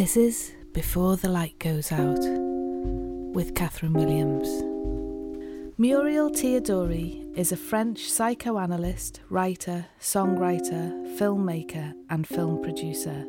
This 0.00 0.16
is 0.16 0.54
Before 0.72 1.16
the 1.16 1.28
Light 1.28 1.58
Goes 1.58 1.92
Out 1.92 2.20
with 2.22 3.54
Catherine 3.54 3.92
Williams. 3.92 4.48
Muriel 5.76 6.30
Teodori 6.30 7.36
is 7.36 7.52
a 7.52 7.56
French 7.58 8.10
psychoanalyst, 8.10 9.20
writer, 9.28 9.84
songwriter, 10.00 10.90
filmmaker, 11.18 11.92
and 12.08 12.26
film 12.26 12.62
producer. 12.62 13.26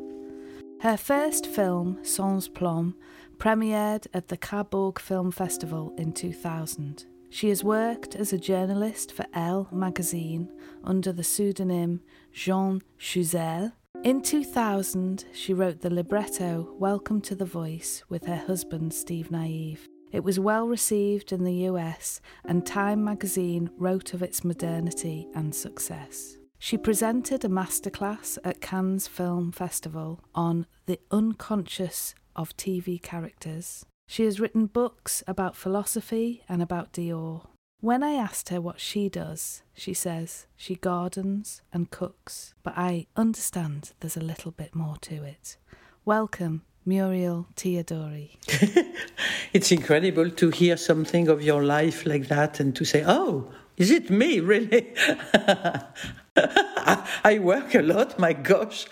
Her 0.79 0.95
first 0.95 1.45
film, 1.45 1.99
Sans 2.04 2.47
Plomb, 2.47 2.95
premiered 3.38 4.07
at 4.13 4.29
the 4.29 4.38
Cabourg 4.38 4.97
Film 4.97 5.29
Festival 5.31 5.93
in 5.97 6.13
2000. 6.13 7.03
She 7.29 7.49
has 7.49 7.65
worked 7.65 8.15
as 8.15 8.31
a 8.31 8.38
journalist 8.38 9.11
for 9.11 9.25
Elle 9.33 9.68
magazine 9.74 10.49
under 10.85 11.11
the 11.11 11.25
pseudonym 11.25 11.99
Jean 12.32 12.82
Chouzel. 12.97 13.74
In 14.04 14.23
2000, 14.23 15.25
she 15.32 15.54
wrote 15.54 15.82
the 15.82 15.93
libretto 15.93 16.73
Welcome 16.79 17.21
to 17.21 17.36
the 17.36 17.46
Voice 17.46 18.04
with 18.10 18.25
her 18.25 18.36
husband 18.36 18.96
Steve 18.96 19.29
Nieve. 19.29 19.87
It 20.11 20.24
was 20.24 20.39
well 20.39 20.68
received 20.68 21.32
in 21.32 21.43
the 21.43 21.69
US, 21.69 22.19
and 22.43 22.65
Time 22.65 23.04
magazine 23.04 23.69
wrote 23.77 24.15
of 24.15 24.24
its 24.24 24.43
modernity 24.43 25.27
and 25.36 25.54
success. 25.54 26.36
She 26.57 26.79
presented 26.79 27.46
a 27.46 27.47
masterclass 27.47 28.39
at 28.43 28.60
Cannes 28.60 29.05
Film 29.05 29.51
Festival 29.51 30.19
on 30.33 30.65
the 30.88 30.99
unconscious 31.11 32.16
of 32.36 32.58
TV 32.58 32.99
characters. 32.99 33.86
She 34.08 34.25
has 34.25 34.39
written 34.39 34.66
books 34.66 35.22
about 35.27 35.55
philosophy 35.55 36.41
and 36.49 36.63
about 36.63 36.91
Dior. 36.91 37.45
When 37.81 38.03
I 38.03 38.11
asked 38.11 38.49
her 38.49 38.61
what 38.61 38.80
she 38.80 39.09
does, 39.09 39.63
she 39.73 39.95
says 39.95 40.45
she 40.55 40.75
gardens 40.75 41.63
and 41.73 41.89
cooks, 41.89 42.53
but 42.61 42.75
I 42.77 43.07
understand 43.15 43.93
there's 43.99 44.15
a 44.15 44.21
little 44.21 44.51
bit 44.51 44.75
more 44.75 44.97
to 45.01 45.23
it. 45.23 45.57
Welcome, 46.05 46.61
Muriel 46.85 47.47
Teodori. 47.55 48.38
it's 49.53 49.71
incredible 49.71 50.29
to 50.29 50.51
hear 50.51 50.77
something 50.77 51.27
of 51.27 51.41
your 51.41 51.63
life 51.63 52.05
like 52.05 52.27
that 52.27 52.59
and 52.59 52.75
to 52.75 52.85
say, 52.85 53.03
oh, 53.03 53.51
is 53.77 53.89
it 53.89 54.11
me, 54.11 54.41
really? 54.41 54.93
I 56.35 57.39
work 57.41 57.73
a 57.73 57.81
lot, 57.81 58.19
my 58.19 58.33
gosh. 58.33 58.85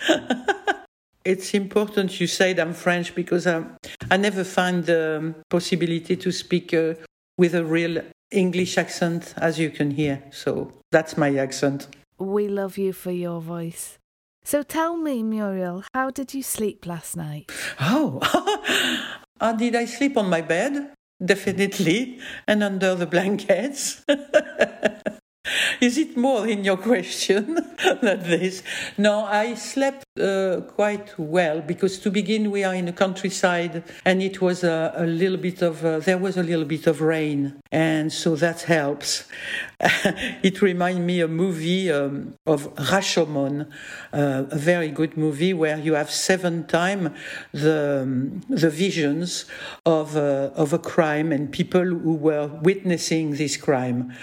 it's 1.24 1.54
important 1.54 2.20
you 2.20 2.26
said 2.26 2.58
I'm 2.58 2.74
French 2.74 3.14
because 3.14 3.46
I, 3.46 3.66
I 4.10 4.18
never 4.18 4.44
find 4.44 4.84
the 4.84 5.36
possibility 5.48 6.16
to 6.16 6.32
speak 6.32 6.74
uh, 6.74 6.96
with 7.38 7.54
a 7.54 7.64
real 7.64 8.02
English 8.32 8.78
accent, 8.78 9.34
as 9.38 9.60
you 9.60 9.70
can 9.70 9.92
hear. 9.92 10.24
So 10.32 10.72
that's 10.92 11.18
my 11.18 11.36
accent. 11.36 11.88
We 12.18 12.48
love 12.48 12.78
you 12.78 12.94
for 12.94 13.12
your 13.12 13.42
voice. 13.42 13.98
So 14.44 14.64
tell 14.64 14.98
me, 14.98 15.24
Muriel, 15.24 15.84
how 15.94 16.10
did 16.10 16.34
you 16.34 16.44
sleep 16.44 16.86
last 16.86 17.16
night? 17.16 17.52
Oh, 17.80 18.20
uh, 19.42 19.54
did 19.54 19.76
I 19.76 19.86
sleep 19.86 20.18
on 20.18 20.30
my 20.30 20.42
bed? 20.42 20.94
Definitely, 21.24 22.20
and 22.48 22.64
under 22.64 22.96
the 22.96 23.06
blankets. 23.06 24.04
Is 25.82 25.98
it 25.98 26.18
more 26.18 26.48
in 26.48 26.64
your 26.64 26.78
question 26.78 27.56
than 28.02 28.24
this? 28.24 28.64
No, 28.98 29.26
I 29.26 29.56
slept 29.56 30.06
uh, 30.20 30.62
quite 30.62 31.18
well 31.18 31.62
because 31.62 32.00
to 32.00 32.12
begin, 32.12 32.52
we 32.52 32.64
are 32.64 32.74
in 32.74 32.86
the 32.86 32.94
countryside 32.94 33.84
and 34.06 34.22
it 34.22 34.42
was 34.42 34.64
a, 34.64 34.94
a 34.96 35.06
little 35.06 35.38
bit 35.38 35.62
of, 35.62 35.86
uh, 35.86 36.00
there 36.00 36.18
was 36.18 36.38
a 36.38 36.44
little 36.44 36.66
bit 36.66 36.88
of 36.88 37.02
rain. 37.02 37.60
And 37.72 38.12
so 38.12 38.36
that 38.36 38.64
helps. 38.64 39.28
it 39.80 40.62
reminds 40.62 41.02
me 41.02 41.22
a 41.22 41.28
movie 41.28 41.92
um, 41.92 42.36
of 42.46 42.74
Rashomon, 42.76 43.70
uh, 44.14 44.46
a 44.50 44.58
very 44.58 44.90
good 44.90 45.18
movie 45.18 45.54
where 45.54 45.78
you 45.78 45.94
have 45.94 46.12
seven 46.12 46.66
times 46.68 47.12
the, 47.54 48.02
um, 48.04 48.42
the 48.50 48.70
visions 48.70 49.46
of, 49.86 50.18
uh, 50.18 50.52
of 50.56 50.74
a 50.74 50.80
crime 50.80 51.32
and 51.32 51.52
people 51.52 51.86
who 51.86 52.16
were 52.16 52.48
witnessing 52.48 53.32
this 53.32 53.58
crime. 53.58 54.14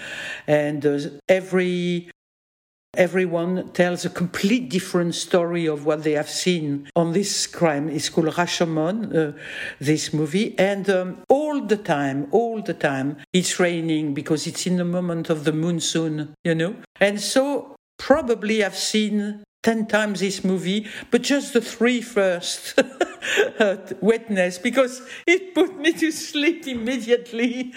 And 0.45 0.85
uh, 0.85 0.99
every 1.29 2.09
everyone 2.97 3.69
tells 3.69 4.03
a 4.03 4.09
complete 4.09 4.69
different 4.69 5.15
story 5.15 5.67
of 5.67 5.85
what 5.85 6.03
they 6.03 6.13
have 6.13 6.29
seen 6.29 6.89
on 6.95 7.13
this 7.13 7.47
crime. 7.47 7.87
It's 7.87 8.09
called 8.09 8.27
Rashomon, 8.27 9.15
uh, 9.15 9.37
this 9.79 10.13
movie, 10.13 10.57
and 10.57 10.89
um, 10.89 11.17
all 11.29 11.61
the 11.61 11.77
time, 11.77 12.27
all 12.31 12.61
the 12.61 12.73
time, 12.73 13.17
it's 13.31 13.59
raining 13.59 14.13
because 14.13 14.47
it's 14.47 14.65
in 14.65 14.77
the 14.77 14.85
moment 14.85 15.29
of 15.29 15.43
the 15.45 15.53
monsoon, 15.53 16.33
you 16.43 16.55
know. 16.55 16.75
And 16.99 17.21
so 17.21 17.75
probably 17.97 18.63
I've 18.63 18.75
seen 18.75 19.43
10 19.63 19.87
times 19.87 20.19
this 20.19 20.43
movie, 20.43 20.87
but 21.11 21.21
just 21.21 21.53
the 21.53 21.61
three 21.61 22.01
first 22.01 22.79
witness 24.01 24.57
because 24.57 25.01
it 25.25 25.53
put 25.53 25.77
me 25.79 25.93
to 25.93 26.11
sleep 26.11 26.67
immediately 26.67 27.73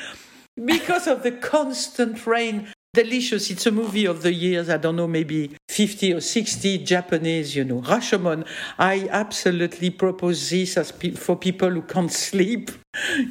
because 0.64 1.06
of 1.06 1.22
the 1.22 1.32
constant 1.32 2.26
rain 2.26 2.68
delicious. 2.92 3.50
It's 3.50 3.66
a 3.66 3.70
movie 3.70 4.06
of 4.06 4.22
the 4.22 4.32
years, 4.32 4.68
I 4.68 4.76
don't 4.76 4.96
know, 4.96 5.06
maybe 5.06 5.56
50 5.68 6.14
or 6.14 6.20
60 6.20 6.78
Japanese, 6.78 7.54
you 7.54 7.64
know. 7.64 7.82
Rashomon, 7.82 8.46
I 8.78 9.08
absolutely 9.10 9.90
propose 9.90 10.50
this 10.50 10.76
as 10.76 10.92
pe- 10.92 11.12
for 11.12 11.36
people 11.36 11.70
who 11.70 11.82
can't 11.82 12.12
sleep. 12.12 12.70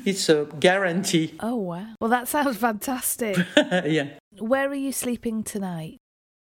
It's 0.05 0.29
a 0.29 0.47
guarantee. 0.59 1.35
Oh, 1.41 1.57
wow. 1.57 1.87
Well, 1.99 2.09
that 2.09 2.27
sounds 2.27 2.57
fantastic. 2.57 3.37
yeah. 3.57 4.07
Where 4.39 4.69
are 4.69 4.75
you 4.75 4.93
sleeping 4.93 5.43
tonight? 5.43 5.97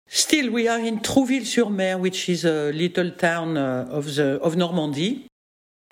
Still, 0.06 0.52
we 0.52 0.68
are 0.68 0.78
in 0.78 1.00
Trouville-sur-Mer, 1.00 1.98
which 1.98 2.28
is 2.28 2.44
a 2.44 2.70
little 2.72 3.10
town 3.10 3.56
uh, 3.56 3.86
of, 3.90 4.14
the, 4.14 4.40
of 4.40 4.56
Normandy. 4.56 5.26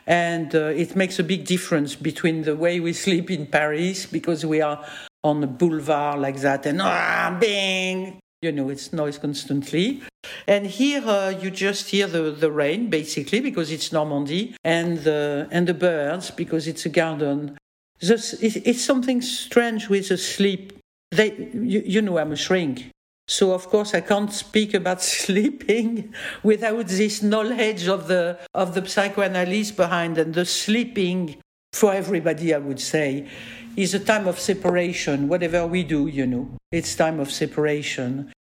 And 0.06 0.54
uh, 0.54 0.66
it 0.66 0.94
makes 0.94 1.18
a 1.18 1.24
big 1.24 1.44
difference 1.46 1.96
between 1.96 2.42
the 2.42 2.54
way 2.54 2.78
we 2.78 2.92
sleep 3.06 3.30
in 3.30 3.46
Paris, 3.46 4.06
because 4.06 4.46
we 4.46 4.60
are 4.60 4.84
on 5.22 5.40
the 5.40 5.46
boulevard 5.46 6.20
like 6.20 6.40
that, 6.40 6.66
and 6.66 6.80
ah, 6.82 7.36
bang, 7.40 8.18
you 8.42 8.52
know, 8.52 8.68
it's 8.68 8.92
noise 8.92 9.18
constantly. 9.18 10.02
And 10.46 10.66
here 10.66 11.02
uh, 11.04 11.30
you 11.30 11.50
just 11.50 11.90
hear 11.90 12.06
the, 12.06 12.30
the 12.30 12.50
rain, 12.50 12.88
basically, 12.88 13.40
because 13.40 13.70
it's 13.70 13.92
Normandy, 13.92 14.56
and 14.64 14.98
the, 14.98 15.48
and 15.50 15.66
the 15.66 15.74
birds, 15.74 16.30
because 16.30 16.66
it's 16.66 16.86
a 16.86 16.88
garden. 16.88 17.58
This, 18.00 18.32
it's 18.34 18.82
something 18.82 19.20
strange 19.20 19.88
with 19.88 20.08
the 20.08 20.16
sleep. 20.16 20.72
They, 21.10 21.50
you, 21.52 21.82
you 21.84 22.02
know, 22.02 22.18
I'm 22.18 22.32
a 22.32 22.36
shrink. 22.36 22.90
So 23.30 23.52
of 23.52 23.68
course 23.68 23.94
I 23.94 24.00
can't 24.00 24.32
speak 24.32 24.74
about 24.74 25.00
sleeping 25.20 26.12
without 26.42 26.88
this 26.88 27.22
knowledge 27.22 27.86
of 27.86 28.08
the 28.08 28.38
of 28.54 28.74
the 28.74 28.84
psychoanalyst 28.84 29.76
behind 29.76 30.18
and 30.18 30.34
the 30.34 30.44
sleeping 30.44 31.36
for 31.72 31.92
everybody 31.92 32.52
I 32.52 32.58
would 32.58 32.80
say 32.80 33.28
is 33.76 33.94
a 33.94 34.00
time 34.00 34.26
of 34.26 34.38
separation, 34.38 35.28
whatever 35.28 35.66
we 35.66 35.82
do, 35.84 36.06
you 36.06 36.26
know. 36.26 36.48
It's 36.72 36.94
time 36.94 37.20
of 37.20 37.30
separation. 37.30 38.32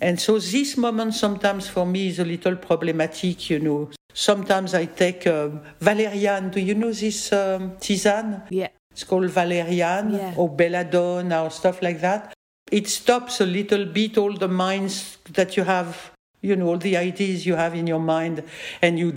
And 0.00 0.18
so 0.18 0.38
this 0.38 0.76
moment 0.76 1.14
sometimes 1.14 1.68
for 1.68 1.84
me 1.84 2.08
is 2.08 2.18
a 2.18 2.24
little 2.24 2.56
problematic, 2.56 3.50
you 3.50 3.58
know. 3.58 3.90
Sometimes 4.12 4.74
I 4.74 4.86
take 4.86 5.26
um, 5.26 5.60
valerian. 5.80 6.50
Do 6.50 6.60
you 6.60 6.74
know 6.74 6.92
this 6.92 7.32
um, 7.32 7.72
tisane? 7.76 8.42
Yeah. 8.50 8.68
It's 8.90 9.04
called 9.04 9.30
valerian 9.30 10.14
yeah. 10.14 10.34
or 10.36 10.48
belladonna 10.48 11.44
or 11.44 11.50
stuff 11.50 11.82
like 11.82 12.00
that. 12.00 12.32
It 12.70 12.88
stops 12.88 13.40
a 13.40 13.46
little 13.46 13.84
bit 13.84 14.16
all 14.16 14.32
the 14.32 14.48
minds 14.48 15.18
that 15.30 15.56
you 15.56 15.64
have, 15.64 16.12
you 16.40 16.56
know, 16.56 16.68
all 16.68 16.78
the 16.78 16.96
ideas 16.96 17.46
you 17.46 17.54
have 17.54 17.74
in 17.74 17.86
your 17.86 18.00
mind, 18.00 18.42
and 18.80 18.98
you 18.98 19.12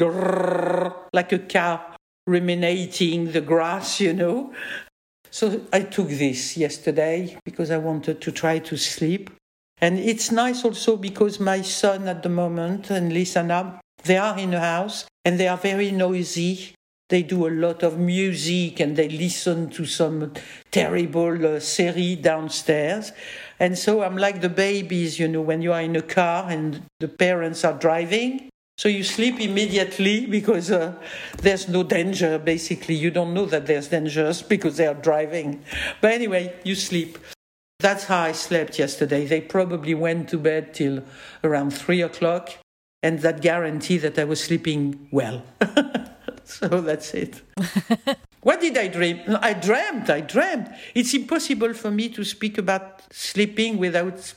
like 1.13 1.31
a 1.31 1.40
cow 1.40 1.79
ruminating 2.25 3.31
the 3.31 3.41
grass, 3.41 4.00
you 4.00 4.13
know. 4.13 4.53
So 5.33 5.61
I 5.73 5.81
took 5.81 6.09
this 6.09 6.57
yesterday 6.57 7.39
because 7.44 7.71
I 7.71 7.79
wanted 7.79 8.21
to 8.21 8.31
try 8.31 8.59
to 8.59 8.78
sleep. 8.78 9.31
And 9.81 9.97
it's 9.97 10.31
nice 10.31 10.63
also 10.63 10.96
because 10.96 11.40
my 11.40 11.63
son 11.63 12.08
at 12.08 12.22
the 12.22 12.29
moment 12.29 12.91
and 12.91 13.11
Lisana, 13.11 13.79
they 14.03 14.17
are 14.17 14.37
in 14.37 14.53
a 14.53 14.59
house 14.59 15.05
and 15.25 15.40
they 15.40 15.47
are 15.47 15.58
very 15.58 15.90
noisy. 15.90 16.75
They 17.09 17.23
do 17.23 17.47
a 17.47 17.49
lot 17.49 17.81
of 17.81 17.97
music 17.97 18.79
and 18.79 18.96
they 18.96 19.09
listen 19.09 19.72
to 19.72 19.87
some 19.87 20.34
terrible 20.69 21.55
uh, 21.55 21.59
series 21.59 22.17
downstairs. 22.17 23.11
And 23.59 23.75
so 23.75 24.03
I'm 24.03 24.17
like 24.17 24.41
the 24.41 24.49
babies, 24.49 25.17
you 25.17 25.28
know, 25.28 25.41
when 25.41 25.63
you 25.63 25.73
are 25.73 25.81
in 25.81 25.96
a 25.96 26.03
car 26.03 26.47
and 26.47 26.84
the 26.99 27.08
parents 27.08 27.66
are 27.66 27.73
driving 27.73 28.52
so 28.78 28.90
you 28.90 29.03
sleep 29.03 29.40
immediately 29.40 30.25
because 30.37 30.72
uh, 30.72 30.93
there's 31.37 31.67
no 31.67 31.84
danger, 31.84 32.40
basically. 32.40 32.96
You 32.96 33.11
don't 33.11 33.34
know 33.34 33.46
that 33.46 33.67
there's 33.67 33.87
dangers 33.87 34.41
because 34.53 34.78
they 34.78 34.87
are 34.87 34.93
driving. 34.93 35.64
But 36.02 36.11
anyway, 36.11 36.53
you 36.64 36.75
sleep. 36.75 37.17
That's 37.79 38.05
how 38.05 38.22
I 38.22 38.31
slept 38.31 38.79
yesterday. 38.79 39.25
They 39.25 39.41
probably 39.41 39.93
went 39.93 40.29
to 40.29 40.37
bed 40.37 40.73
till 40.73 41.03
around 41.43 41.72
three 41.72 42.02
o'clock, 42.02 42.52
and 43.02 43.20
that 43.20 43.41
guarantee 43.41 43.97
that 43.97 44.17
I 44.17 44.23
was 44.23 44.41
sleeping 44.41 45.09
well. 45.11 45.43
so 46.46 46.67
that's 46.81 47.14
it. 47.14 47.41
what 48.41 48.61
did 48.61 48.78
I 48.78 48.87
dream? 48.87 49.20
I 49.41 49.52
dreamt, 49.52 50.09
I 50.09 50.22
dreamt. 50.22 50.70
It's 50.96 51.14
impossible 51.14 51.73
for 51.73 51.91
me 51.91 52.08
to 52.09 52.23
speak 52.23 52.58
about 52.58 53.02
sleeping 53.11 53.78
without, 53.78 54.34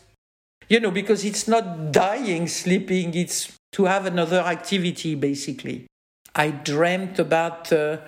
you 0.69 0.81
know, 0.81 0.91
because 0.91 1.25
it's 1.25 1.47
not 1.47 1.93
dying 1.93 2.49
sleeping, 2.49 3.15
it's 3.15 3.56
to 3.73 3.85
have 3.85 4.07
another 4.07 4.41
activity, 4.41 5.15
basically. 5.15 5.87
I 6.35 6.51
dreamt 6.51 7.19
about 7.19 7.73
uh, 7.73 7.99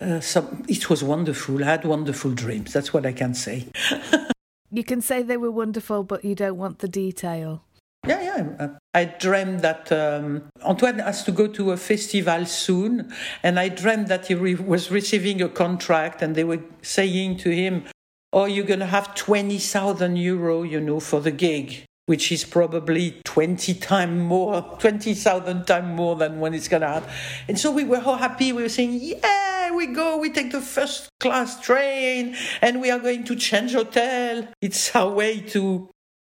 uh, 0.00 0.20
some. 0.20 0.64
It 0.68 0.88
was 0.88 1.04
wonderful. 1.04 1.62
I 1.62 1.66
had 1.66 1.84
wonderful 1.84 2.32
dreams. 2.32 2.72
That's 2.72 2.92
what 2.92 3.04
I 3.04 3.12
can 3.12 3.34
say. 3.34 3.66
you 4.70 4.84
can 4.84 5.00
say 5.00 5.22
they 5.22 5.36
were 5.36 5.50
wonderful, 5.50 6.02
but 6.02 6.24
you 6.24 6.34
don't 6.34 6.56
want 6.56 6.78
the 6.78 6.88
detail. 6.88 7.62
Yeah, 8.06 8.22
yeah. 8.22 8.68
I 8.94 9.04
dreamed 9.04 9.60
that 9.60 9.90
um, 9.92 10.48
Antoine 10.62 11.00
has 11.00 11.24
to 11.24 11.32
go 11.32 11.46
to 11.48 11.72
a 11.72 11.76
festival 11.76 12.46
soon, 12.46 13.12
and 13.42 13.58
I 13.58 13.68
dreamed 13.68 14.08
that 14.08 14.26
he 14.26 14.34
re- 14.34 14.54
was 14.54 14.90
receiving 14.90 15.42
a 15.42 15.48
contract, 15.48 16.22
and 16.22 16.34
they 16.34 16.44
were 16.44 16.62
saying 16.80 17.38
to 17.38 17.50
him, 17.50 17.84
"Oh, 18.32 18.46
you're 18.46 18.64
going 18.64 18.80
to 18.80 18.86
have 18.86 19.14
twenty 19.14 19.58
thousand 19.58 20.16
euro, 20.16 20.62
you 20.62 20.80
know, 20.80 21.00
for 21.00 21.20
the 21.20 21.32
gig." 21.32 21.84
Which 22.08 22.32
is 22.32 22.42
probably 22.44 23.20
20 23.24 23.74
times 23.74 24.18
more, 24.18 24.62
20,000 24.78 25.66
times 25.66 25.94
more 25.94 26.16
than 26.16 26.40
when 26.40 26.54
it's 26.54 26.66
going 26.66 26.80
to 26.80 26.88
happen. 26.88 27.10
And 27.48 27.58
so 27.58 27.70
we 27.70 27.84
were 27.84 28.00
all 28.00 28.16
happy. 28.16 28.50
We 28.50 28.62
were 28.62 28.70
saying, 28.70 28.98
yeah, 29.02 29.70
we 29.72 29.86
go, 29.86 30.16
we 30.16 30.30
take 30.30 30.50
the 30.50 30.62
first 30.62 31.10
class 31.20 31.60
train, 31.60 32.34
and 32.62 32.80
we 32.80 32.90
are 32.90 32.98
going 32.98 33.24
to 33.24 33.36
change 33.36 33.74
hotel. 33.74 34.48
It's 34.62 34.96
our 34.96 35.10
way 35.10 35.40
to 35.52 35.90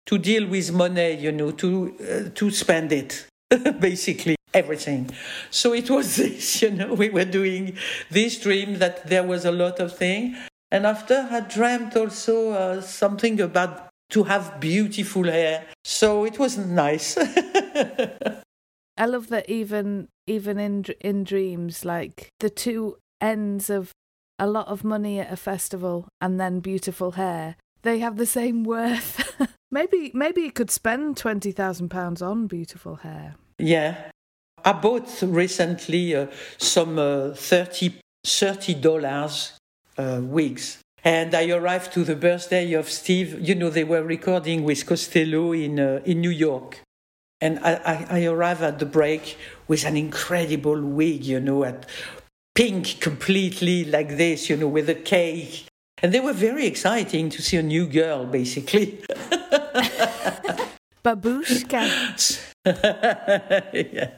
to 0.08 0.18
deal 0.18 0.48
with 0.48 0.74
money, 0.74 1.14
you 1.14 1.32
know, 1.32 1.52
to 1.52 1.96
uh, 2.00 2.30
to 2.36 2.52
spend 2.52 2.92
it, 2.92 3.26
basically 3.80 4.36
everything. 4.54 5.10
So 5.50 5.74
it 5.74 5.90
was 5.90 6.16
this, 6.18 6.62
you 6.62 6.72
know, 6.72 6.94
we 6.94 7.10
were 7.10 7.26
doing 7.26 7.78
this 8.10 8.40
dream 8.40 8.80
that 8.80 9.08
there 9.08 9.24
was 9.24 9.46
a 9.46 9.52
lot 9.52 9.80
of 9.80 9.96
thing, 9.96 10.36
and 10.72 10.86
after 10.86 11.28
I 11.32 11.42
dreamt 11.42 11.96
also 11.96 12.52
uh, 12.52 12.82
something 12.82 13.40
about 13.40 13.91
to 14.12 14.24
have 14.24 14.60
beautiful 14.60 15.24
hair. 15.24 15.66
So 15.84 16.26
it 16.26 16.38
was 16.40 16.58
nice. 16.58 17.18
I 18.98 19.06
love 19.06 19.30
that 19.30 19.50
even 19.50 20.08
even 20.28 20.60
in 20.60 20.86
in 21.00 21.24
dreams, 21.24 21.84
like 21.84 22.30
the 22.40 22.50
two 22.50 22.98
ends 23.20 23.70
of 23.70 23.92
a 24.38 24.48
lot 24.48 24.68
of 24.68 24.84
money 24.84 25.20
at 25.20 25.32
a 25.32 25.38
festival 25.38 26.08
and 26.20 26.40
then 26.40 26.60
beautiful 26.60 27.12
hair, 27.12 27.56
they 27.84 28.00
have 28.00 28.18
the 28.18 28.26
same 28.26 28.64
worth. 28.76 29.36
Maybe 29.74 30.12
maybe 30.14 30.42
you 30.42 30.52
could 30.52 30.70
spend 30.70 31.16
twenty 31.16 31.54
thousand 31.54 31.90
pounds 31.90 32.22
on 32.22 32.48
beautiful 32.48 32.96
hair. 32.96 33.36
Yeah, 33.58 34.12
I 34.66 34.74
bought 34.74 35.22
recently 35.22 36.14
uh, 36.16 36.28
some 36.58 37.00
uh, 37.00 37.34
30 37.34 38.74
dollars 38.82 39.54
uh, 39.98 40.20
wigs. 40.22 40.80
And 41.04 41.34
I 41.34 41.50
arrived 41.50 41.94
to 41.94 42.04
the 42.04 42.16
birthday 42.16 42.74
of 42.74 42.90
Steve. 42.90 43.40
You 43.40 43.56
know, 43.56 43.70
they 43.70 43.84
were 43.84 44.04
recording 44.04 44.64
with 44.64 44.86
Costello 44.86 45.52
in 45.52 45.80
uh, 45.80 46.02
in 46.06 46.22
New 46.22 46.30
York, 46.30 46.82
and 47.40 47.58
I, 47.60 47.74
I, 47.74 48.08
I 48.20 48.26
arrived 48.26 48.62
at 48.62 48.78
the 48.78 48.86
break 48.86 49.38
with 49.68 49.84
an 49.84 49.98
incredible 49.98 50.80
wig. 50.82 51.26
You 51.26 51.40
know, 51.40 51.64
at 51.64 51.88
pink 52.54 53.00
completely 53.00 53.84
like 53.86 54.18
this. 54.18 54.50
You 54.50 54.58
know, 54.58 54.68
with 54.68 54.90
a 54.90 54.96
cake 54.96 55.66
and 56.02 56.12
they 56.12 56.20
were 56.20 56.34
very 56.34 56.66
exciting 56.66 57.30
to 57.30 57.42
see 57.42 57.58
a 57.58 57.64
new 57.64 57.86
girl, 57.88 58.26
basically. 58.26 59.00
Babushka. 61.06 62.40
yeah. 63.94 64.10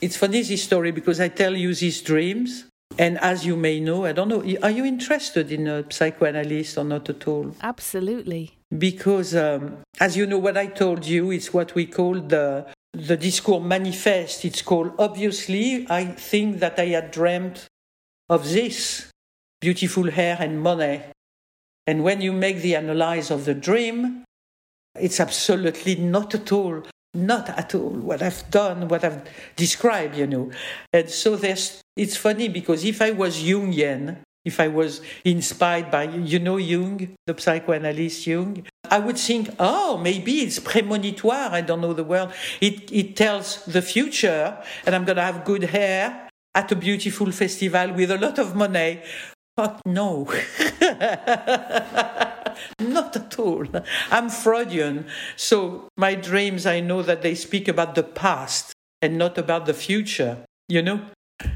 It's 0.00 0.16
funny 0.16 0.42
this 0.42 0.62
story 0.62 0.90
because 0.90 1.20
I 1.20 1.28
tell 1.28 1.54
you 1.56 1.74
these 1.74 2.02
dreams, 2.02 2.66
and 2.98 3.18
as 3.18 3.44
you 3.46 3.56
may 3.56 3.80
know, 3.80 4.04
I 4.04 4.12
don't 4.12 4.28
know, 4.28 4.42
are 4.62 4.70
you 4.70 4.84
interested 4.84 5.50
in 5.52 5.66
a 5.66 5.84
psychoanalyst 5.90 6.78
or 6.78 6.84
not 6.84 7.08
at 7.08 7.26
all? 7.26 7.54
Absolutely. 7.62 8.56
Because, 8.76 9.34
um, 9.34 9.78
as 10.00 10.16
you 10.16 10.26
know, 10.26 10.38
what 10.38 10.56
I 10.56 10.66
told 10.66 11.06
you 11.06 11.30
is 11.30 11.52
what 11.52 11.74
we 11.74 11.86
call 11.86 12.14
the 12.20 12.66
the 12.94 13.16
discourse 13.16 13.64
manifest. 13.64 14.44
It's 14.44 14.60
called 14.60 14.92
obviously. 14.98 15.86
I 15.88 16.04
think 16.04 16.60
that 16.60 16.78
I 16.78 16.86
had 16.86 17.10
dreamt 17.10 17.66
of 18.28 18.44
this 18.44 19.10
beautiful 19.60 20.10
hair 20.10 20.36
and 20.38 20.60
money 20.60 21.00
and 21.86 22.04
when 22.04 22.20
you 22.20 22.32
make 22.32 22.62
the 22.62 22.74
analysis 22.74 23.30
of 23.30 23.44
the 23.44 23.54
dream, 23.54 24.24
it's 24.98 25.18
absolutely 25.18 25.96
not 25.96 26.34
at 26.34 26.52
all, 26.52 26.82
not 27.14 27.48
at 27.48 27.74
all 27.74 27.90
what 27.90 28.22
I've 28.22 28.48
done, 28.50 28.88
what 28.88 29.04
I've 29.04 29.24
described, 29.56 30.16
you 30.16 30.26
know. 30.26 30.50
And 30.92 31.10
so 31.10 31.34
there's, 31.34 31.81
it's 31.96 32.16
funny 32.16 32.48
because 32.48 32.84
if 32.84 33.02
I 33.02 33.10
was 33.10 33.42
Jungian, 33.42 34.18
if 34.44 34.58
I 34.58 34.68
was 34.68 35.00
inspired 35.24 35.90
by, 35.90 36.04
you 36.04 36.38
know, 36.38 36.56
Jung, 36.56 37.14
the 37.26 37.34
psychoanalyst 37.38 38.26
Jung, 38.26 38.64
I 38.90 38.98
would 38.98 39.18
think, 39.18 39.50
oh, 39.58 39.98
maybe 39.98 40.40
it's 40.40 40.58
premonitoire. 40.58 41.50
I 41.50 41.60
don't 41.60 41.80
know 41.80 41.92
the 41.92 42.04
word. 42.04 42.30
It, 42.60 42.90
it 42.92 43.16
tells 43.16 43.64
the 43.64 43.82
future, 43.82 44.58
and 44.84 44.94
I'm 44.94 45.04
going 45.04 45.16
to 45.16 45.22
have 45.22 45.44
good 45.44 45.64
hair 45.64 46.28
at 46.54 46.72
a 46.72 46.76
beautiful 46.76 47.30
festival 47.30 47.92
with 47.92 48.10
a 48.10 48.18
lot 48.18 48.38
of 48.38 48.56
money. 48.56 49.00
But 49.56 49.80
no, 49.86 50.24
not 52.80 53.16
at 53.16 53.38
all. 53.38 53.66
I'm 54.10 54.30
Freudian, 54.30 55.06
so 55.36 55.88
my 55.96 56.14
dreams, 56.14 56.64
I 56.66 56.80
know 56.80 57.02
that 57.02 57.22
they 57.22 57.34
speak 57.34 57.68
about 57.68 57.94
the 57.94 58.02
past 58.02 58.72
and 59.02 59.18
not 59.18 59.36
about 59.36 59.66
the 59.66 59.74
future, 59.74 60.38
you 60.68 60.80
know? 60.80 61.02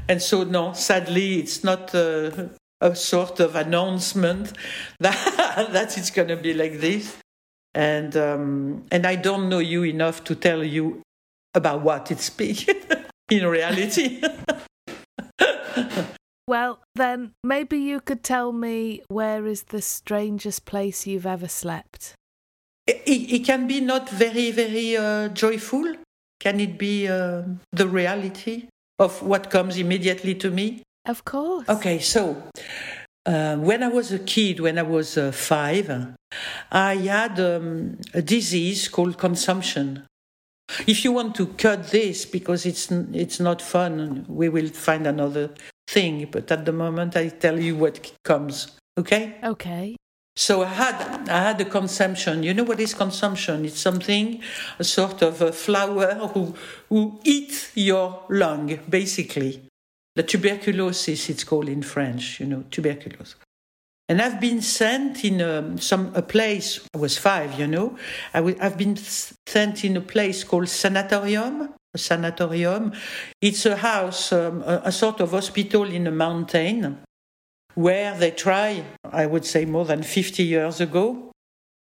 And 0.07 0.21
so, 0.21 0.43
no, 0.43 0.73
sadly, 0.73 1.39
it's 1.39 1.63
not 1.63 1.93
a, 1.93 2.49
a 2.81 2.95
sort 2.95 3.39
of 3.39 3.55
announcement 3.55 4.53
that, 4.99 5.69
that 5.71 5.97
it's 5.97 6.11
going 6.11 6.29
to 6.29 6.37
be 6.37 6.53
like 6.53 6.79
this. 6.79 7.17
And, 7.73 8.15
um, 8.17 8.85
and 8.91 9.05
I 9.05 9.15
don't 9.15 9.49
know 9.49 9.59
you 9.59 9.83
enough 9.83 10.23
to 10.25 10.35
tell 10.35 10.63
you 10.63 11.01
about 11.53 11.81
what 11.81 12.11
it 12.11 12.19
speaks 12.19 12.65
in 13.29 13.45
reality. 13.45 14.21
Well, 16.47 16.79
then 16.95 17.33
maybe 17.43 17.77
you 17.77 17.99
could 17.99 18.23
tell 18.23 18.53
me 18.53 19.01
where 19.09 19.45
is 19.45 19.63
the 19.63 19.81
strangest 19.81 20.63
place 20.63 21.05
you've 21.05 21.25
ever 21.25 21.49
slept? 21.49 22.13
It, 22.87 23.01
it 23.05 23.45
can 23.45 23.67
be 23.67 23.81
not 23.81 24.09
very, 24.09 24.51
very 24.51 24.95
uh, 24.95 25.27
joyful. 25.27 25.95
Can 26.39 26.61
it 26.61 26.77
be 26.77 27.07
uh, 27.07 27.43
the 27.73 27.87
reality 27.87 28.69
of 28.99 29.21
what 29.21 29.49
comes 29.49 29.77
immediately 29.77 30.35
to 30.35 30.51
me? 30.51 30.83
Of 31.05 31.23
course. 31.23 31.67
Okay, 31.69 31.99
so 31.99 32.43
uh, 33.25 33.55
when 33.57 33.83
I 33.83 33.87
was 33.87 34.11
a 34.11 34.19
kid, 34.19 34.59
when 34.59 34.77
I 34.77 34.83
was 34.83 35.17
uh, 35.17 35.31
five, 35.31 36.15
I 36.71 36.95
had 36.95 37.39
um, 37.39 37.97
a 38.13 38.21
disease 38.21 38.87
called 38.87 39.17
consumption. 39.17 40.05
If 40.85 41.05
you 41.05 41.11
want 41.13 41.35
to 41.35 41.47
cut 41.47 41.91
this 41.91 42.25
because 42.25 42.65
it's 42.65 42.91
it's 42.91 43.39
not 43.39 43.61
fun, 43.61 44.25
we 44.27 44.49
will 44.49 44.67
find 44.67 45.07
another 45.07 45.51
thing, 45.87 46.27
but 46.29 46.51
at 46.51 46.65
the 46.65 46.73
moment 46.73 47.15
I 47.15 47.29
tell 47.29 47.57
you 47.57 47.75
what 47.77 48.11
comes. 48.23 48.77
Okay? 48.97 49.35
Okay. 49.43 49.95
So 50.37 50.61
I 50.61 50.67
had 50.67 51.29
I 51.29 51.41
had 51.41 51.59
a 51.61 51.65
consumption. 51.65 52.43
You 52.43 52.53
know 52.53 52.63
what 52.63 52.79
is 52.79 52.93
consumption? 52.93 53.65
It's 53.65 53.79
something, 53.79 54.39
a 54.77 54.83
sort 54.83 55.23
of 55.23 55.41
a 55.41 55.51
flower 55.51 56.13
who 56.33 56.53
who 56.89 57.19
eat 57.23 57.71
your 57.73 58.21
lung, 58.29 58.79
basically. 58.87 59.63
The 60.15 60.21
tuberculosis, 60.21 61.29
it's 61.31 61.43
called 61.43 61.69
in 61.69 61.81
French. 61.81 62.39
You 62.39 62.45
know, 62.45 62.63
tuberculosis. 62.69 63.35
And 64.09 64.21
I've 64.21 64.39
been 64.39 64.61
sent 64.61 65.25
in 65.25 65.41
a, 65.41 65.75
some 65.81 66.11
a 66.13 66.21
place. 66.21 66.87
I 66.95 66.99
was 66.99 67.17
five, 67.17 67.59
you 67.59 67.65
know. 67.67 67.97
i 68.33 68.37
w- 68.37 68.57
I've 68.61 68.77
been 68.77 68.95
sent 68.95 69.83
in 69.83 69.97
a 69.97 70.01
place 70.01 70.43
called 70.43 70.69
sanatorium 70.69 71.73
a 71.93 71.97
sanatorium. 71.97 72.93
It's 73.41 73.65
a 73.65 73.75
house, 73.75 74.31
um, 74.31 74.61
a, 74.61 74.81
a 74.85 74.91
sort 74.91 75.19
of 75.19 75.31
hospital 75.31 75.83
in 75.83 76.05
a 76.05 76.11
mountain 76.11 76.99
where 77.77 78.17
they 78.17 78.31
try, 78.31 78.83
I 79.03 79.27
would 79.27 79.45
say 79.45 79.63
more 79.63 79.85
than 79.85 80.01
50 80.01 80.41
years 80.41 80.81
ago, 80.81 81.31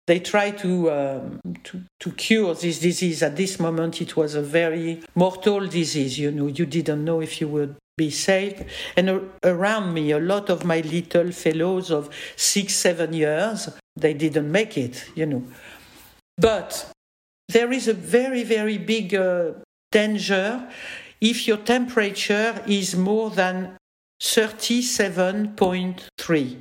they 0.07 0.21
try 0.21 0.51
to, 0.51 0.91
um, 0.91 1.41
to, 1.65 1.83
to 2.01 2.13
cure 2.13 2.55
this 2.55 2.79
disease. 2.79 3.23
At 3.23 3.37
this 3.37 3.59
moment, 3.59 4.03
it 4.03 4.15
was 4.15 4.35
a 4.35 4.43
very 4.43 5.01
mortal 5.15 5.67
disease. 5.67 6.19
You 6.19 6.31
know, 6.31 6.47
you 6.49 6.67
didn't 6.67 7.03
know 7.07 7.23
if 7.23 7.41
you 7.41 7.49
would 7.49 7.77
be 7.97 8.11
saved. 8.11 8.67
And 8.99 9.09
uh, 9.09 9.21
around 9.43 9.95
me, 9.95 10.11
a 10.11 10.19
lot 10.19 10.51
of 10.51 10.63
my 10.63 10.81
little 10.81 11.33
fellows 11.33 11.91
of 11.91 12.11
six, 12.37 12.75
seven 12.75 13.15
years, 13.15 13.71
they 13.97 14.13
didn't 14.13 14.53
make 14.53 14.77
it. 14.77 15.07
You 15.15 15.25
know, 15.25 15.45
but 16.37 16.93
there 17.49 17.73
is 17.73 17.89
a 17.89 17.95
very, 17.95 18.45
very 18.45 18.77
big 18.77 19.15
uh, 19.15 19.53
danger 19.91 20.69
if 21.19 21.49
your 21.49 21.57
temperature 21.57 22.63
is 22.67 22.95
more 22.95 23.31
than 23.31 23.79
37.3. 24.21 26.57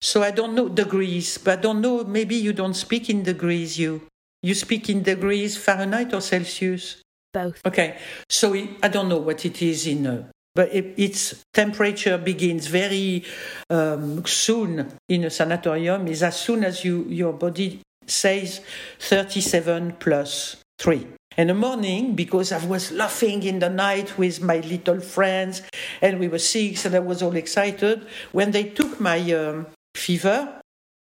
So 0.00 0.22
I 0.22 0.30
don't 0.32 0.54
know 0.54 0.68
degrees, 0.68 1.38
but 1.38 1.58
I 1.58 1.62
don't 1.62 1.80
know, 1.80 2.04
maybe 2.04 2.34
you 2.34 2.52
don't 2.52 2.74
speak 2.74 3.08
in 3.08 3.22
degrees, 3.22 3.78
you. 3.78 4.02
You 4.42 4.54
speak 4.54 4.90
in 4.90 5.04
degrees 5.04 5.56
Fahrenheit 5.56 6.12
or 6.12 6.20
Celsius? 6.20 7.00
Both. 7.32 7.64
Okay, 7.64 7.98
so 8.28 8.52
I 8.82 8.88
don't 8.88 9.08
know 9.08 9.18
what 9.18 9.44
it 9.44 9.62
is 9.62 9.86
in, 9.86 10.04
uh, 10.06 10.24
but 10.54 10.74
it, 10.74 10.94
its 10.96 11.44
temperature 11.54 12.18
begins 12.18 12.66
very 12.66 13.24
um, 13.70 14.24
soon 14.26 14.92
in 15.08 15.24
a 15.24 15.30
sanatorium, 15.30 16.08
is 16.08 16.22
as 16.22 16.38
soon 16.38 16.64
as 16.64 16.84
you, 16.84 17.04
your 17.04 17.32
body 17.32 17.80
says 18.06 18.60
37 18.98 19.96
plus 19.98 20.56
three. 20.78 21.06
And 21.36 21.50
the 21.50 21.54
morning, 21.54 22.14
because 22.14 22.52
I 22.52 22.64
was 22.66 22.92
laughing 22.92 23.42
in 23.42 23.58
the 23.58 23.70
night 23.70 24.18
with 24.18 24.42
my 24.42 24.58
little 24.58 25.00
friends, 25.00 25.62
and 26.00 26.20
we 26.20 26.28
were 26.28 26.38
six, 26.38 26.84
and 26.84 26.94
I 26.94 27.00
was 27.00 27.22
all 27.22 27.34
excited. 27.36 28.06
When 28.32 28.50
they 28.50 28.64
took 28.64 29.00
my 29.00 29.18
um, 29.32 29.68
fever, 29.94 30.60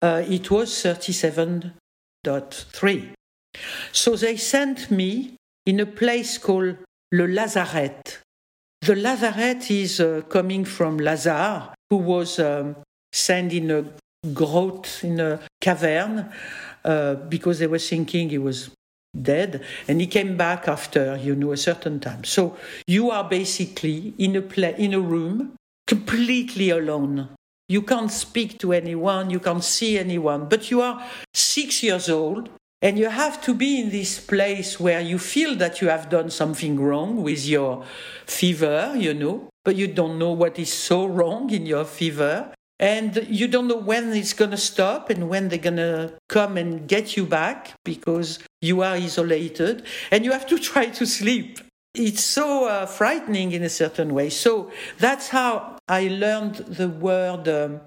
uh, 0.03 0.23
it 0.29 0.51
was 0.51 0.71
37.3. 0.71 3.13
So 3.93 4.17
they 4.17 4.37
sent 4.37 4.91
me 4.91 5.37
in 5.67 5.81
a 5.81 5.87
place 5.87 6.39
called 6.39 6.77
Le 7.13 7.27
Lazaret. 7.27 8.19
The 8.83 8.95
Lazaret 8.95 9.71
is 9.71 10.01
uh, 10.01 10.23
coming 10.29 10.65
from 10.65 10.99
Lazare, 10.99 11.73
who 11.89 11.97
was 11.97 12.39
um, 12.39 12.77
sent 13.13 13.53
in 13.53 13.71
a 13.71 13.85
grotte, 14.27 15.05
in 15.05 15.21
a 15.21 15.41
cavern, 15.61 16.31
uh, 16.85 17.15
because 17.15 17.61
they 17.61 17.67
were 17.67 17.79
thinking 17.79 18.29
he 18.29 18.39
was 18.39 18.71
dead 19.21 19.63
and 19.89 20.01
he 20.01 20.07
came 20.07 20.37
back 20.37 20.69
after 20.69 21.17
you 21.17 21.35
know 21.35 21.53
a 21.53 21.57
certain 21.57 22.01
time. 22.01 22.25
So 22.25 22.57
you 22.87 23.11
are 23.11 23.29
basically 23.29 24.15
in 24.19 24.37
a 24.37 24.43
pla- 24.43 24.77
in 24.77 24.95
a 24.95 25.01
room 25.01 25.55
completely 25.87 26.71
alone. 26.71 27.29
You 27.69 27.83
can't 27.83 28.11
speak 28.11 28.59
to 28.59 28.73
anyone 28.73 29.31
you 29.31 29.41
can't 29.41 29.65
see 29.65 29.99
anyone 29.99 30.49
but 30.49 30.71
you 30.71 30.83
are 30.83 31.03
6 31.33 31.83
years 31.83 32.11
old 32.11 32.51
and 32.83 32.99
you 32.99 33.09
have 33.09 33.41
to 33.41 33.55
be 33.55 33.81
in 33.81 33.89
this 33.89 34.21
place 34.21 34.79
where 34.79 35.01
you 35.01 35.19
feel 35.19 35.57
that 35.57 35.81
you 35.81 35.89
have 35.89 36.11
done 36.11 36.29
something 36.29 36.79
wrong 36.79 37.23
with 37.23 37.47
your 37.47 37.85
fever 38.27 38.93
you 38.97 39.15
know 39.15 39.49
but 39.65 39.77
you 39.77 39.87
don't 39.87 40.19
know 40.19 40.33
what 40.33 40.59
is 40.59 40.71
so 40.71 41.07
wrong 41.07 41.51
in 41.51 41.65
your 41.65 41.87
fever 41.87 42.53
and 42.79 43.27
you 43.31 43.49
don't 43.49 43.69
know 43.69 43.79
when 43.79 44.13
it's 44.13 44.35
going 44.35 44.51
to 44.51 44.57
stop 44.59 45.09
and 45.09 45.29
when 45.29 45.49
they're 45.49 45.59
going 45.59 45.77
to 45.77 46.13
come 46.29 46.57
and 46.57 46.87
get 46.89 47.17
you 47.17 47.25
back 47.25 47.73
because 47.85 48.39
you 48.65 48.83
are 48.83 48.95
isolated 48.95 49.85
and 50.11 50.25
you 50.25 50.33
have 50.33 50.47
to 50.47 50.59
try 50.71 50.87
to 50.87 51.07
sleep. 51.07 51.61
It's 51.95 52.25
so 52.25 52.67
uh, 52.67 52.87
frightening 52.87 53.53
in 53.53 53.63
a 53.63 53.69
certain 53.69 54.15
way. 54.15 54.31
So 54.31 54.73
that's 54.99 55.29
how 55.29 55.79
I 55.87 56.09
learned 56.09 56.57
the 56.57 56.89
word 56.89 57.47
um, 57.47 57.83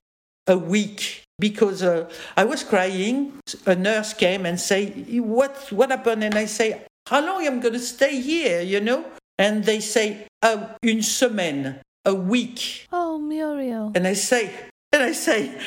a 0.47 0.57
week 0.57 1.23
because 1.39 1.83
uh, 1.83 2.09
I 2.37 2.45
was 2.45 2.63
crying. 2.63 3.33
A 3.65 3.75
nurse 3.75 4.13
came 4.13 4.45
and 4.45 4.59
say, 4.59 4.91
"What 5.19 5.71
what 5.71 5.91
happened?" 5.91 6.23
And 6.23 6.35
I 6.35 6.45
say, 6.45 6.83
"How 7.07 7.19
long 7.19 7.45
am 7.45 7.59
I 7.59 7.61
going 7.61 7.73
to 7.73 7.79
stay 7.79 8.21
here?" 8.21 8.61
You 8.61 8.79
know. 8.79 9.03
And 9.37 9.65
they 9.65 9.81
say, 9.81 10.25
uh, 10.41 10.69
"Une 10.83 11.01
semaine." 11.01 11.81
A 12.05 12.13
week. 12.15 12.87
Oh, 12.93 13.19
Muriel. 13.19 13.91
And 13.93 14.07
I 14.07 14.13
say, 14.13 14.49
and 14.93 15.03
I 15.03 15.11
say, 15.11 15.59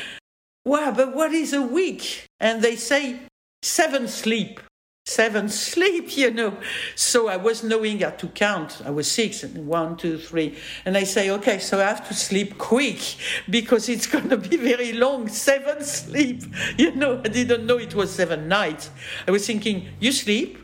wow, 0.64 0.90
but 0.90 1.14
what 1.14 1.32
is 1.32 1.52
a 1.52 1.60
week? 1.60 2.24
And 2.40 2.62
they 2.62 2.76
say, 2.76 3.20
seven 3.62 4.08
sleep. 4.08 4.60
Seven 5.06 5.48
sleep, 5.48 6.16
you 6.16 6.30
know. 6.30 6.56
So 6.94 7.28
I 7.28 7.36
was 7.36 7.64
knowing 7.64 8.00
how 8.00 8.10
to 8.10 8.28
count. 8.28 8.80
I 8.84 8.90
was 8.90 9.10
six, 9.10 9.42
and 9.42 9.66
one, 9.66 9.96
two, 9.96 10.18
three. 10.18 10.56
And 10.84 10.96
I 10.96 11.04
say, 11.04 11.30
okay, 11.30 11.58
so 11.58 11.78
I 11.80 11.84
have 11.84 12.06
to 12.08 12.14
sleep 12.14 12.58
quick 12.58 13.00
because 13.50 13.88
it's 13.88 14.06
going 14.14 14.28
to 14.28 14.36
be 14.36 14.56
very 14.56 14.92
long. 14.92 15.28
Seven 15.28 15.82
sleep. 15.82 16.42
You 16.78 16.94
know, 16.94 17.20
I 17.24 17.28
didn't 17.28 17.66
know 17.66 17.78
it 17.78 17.94
was 17.94 18.10
seven 18.12 18.48
nights. 18.48 18.90
I 19.26 19.30
was 19.30 19.46
thinking, 19.46 19.88
you 19.98 20.12
sleep 20.12 20.58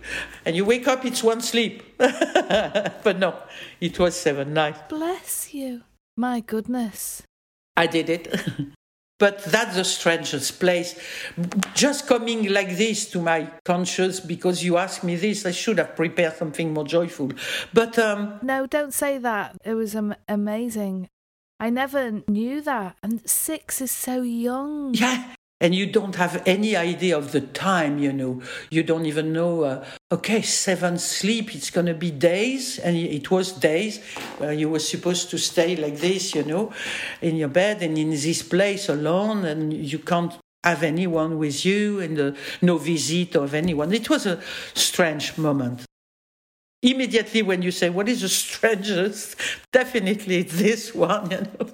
and 0.45 0.55
you 0.55 0.64
wake 0.64 0.87
up, 0.87 1.05
it's 1.05 1.23
one 1.23 1.40
sleep. 1.40 1.83
but 1.99 3.19
no, 3.19 3.35
it 3.81 3.99
was 3.99 4.14
seven 4.14 4.52
nights. 4.52 4.81
Bless 4.88 5.55
you. 5.55 5.83
My 6.16 6.40
goodness. 6.40 7.23
I 7.76 7.87
did 7.87 8.09
it. 8.09 8.28
But 9.18 9.42
that's 9.44 9.76
the 9.76 9.85
strangest 9.85 10.61
place. 10.61 10.99
Just 11.75 12.06
coming 12.06 12.52
like 12.52 12.76
this 12.76 13.11
to 13.11 13.20
my 13.20 13.50
conscience 13.64 14.20
because 14.20 14.62
you 14.62 14.76
asked 14.76 15.04
me 15.04 15.16
this, 15.16 15.46
I 15.46 15.52
should 15.52 15.78
have 15.78 15.96
prepared 15.96 16.37
something 16.37 16.73
more 16.73 16.85
joyful. 16.85 17.32
But 17.73 17.99
um, 17.99 18.38
no, 18.42 18.66
don't 18.66 18.92
say 18.92 19.18
that. 19.18 19.56
It 19.64 19.75
was 19.75 19.96
um, 19.96 20.14
amazing. 20.28 21.08
I 21.58 21.70
never 21.70 22.23
knew 22.28 22.61
that. 22.62 22.96
And 23.02 23.28
six 23.28 23.80
is 23.80 23.90
so 23.90 24.20
young. 24.20 24.92
Yeah, 24.94 25.32
and 25.60 25.75
you 25.75 25.86
don't 25.86 26.16
have 26.16 26.42
any 26.46 26.76
idea 26.76 27.16
of 27.16 27.32
the 27.32 27.40
time 27.40 27.98
you 27.98 28.12
know. 28.12 28.42
You 28.70 28.82
don't 28.82 29.06
even 29.06 29.32
know 29.32 29.62
uh, 29.64 29.84
okay 30.12 30.42
seven 30.42 30.98
sleep 30.98 31.54
it's 31.54 31.70
going 31.70 31.86
to 31.86 31.94
be 31.94 32.10
days 32.10 32.78
and 32.78 32.96
it 32.96 33.30
was 33.30 33.52
days 33.52 34.00
where 34.38 34.52
you 34.52 34.68
were 34.68 34.78
supposed 34.78 35.30
to 35.30 35.38
stay 35.38 35.76
like 35.76 35.98
this 35.98 36.34
you 36.34 36.44
know 36.44 36.72
in 37.22 37.36
your 37.36 37.48
bed 37.48 37.82
and 37.82 37.96
in 37.98 38.10
this 38.10 38.42
place 38.42 38.88
alone 38.88 39.44
and 39.44 39.72
you 39.72 39.98
can't 39.98 40.34
have 40.62 40.82
anyone 40.82 41.38
with 41.38 41.64
you 41.64 42.00
and 42.00 42.18
uh, 42.18 42.32
no 42.60 42.76
visit 42.76 43.36
of 43.36 43.54
anyone. 43.54 43.92
It 43.92 44.10
was 44.10 44.26
a 44.26 44.40
strange 44.75 45.38
moment. 45.38 45.84
Immediately 46.82 47.42
when 47.42 47.62
you 47.62 47.70
say 47.70 47.88
what 47.88 48.08
is 48.08 48.20
the 48.20 48.28
strangest? 48.28 49.36
Definitely 49.72 50.42
this 50.42 50.94
one 50.94 51.30
you 51.30 51.40
know 51.40 51.70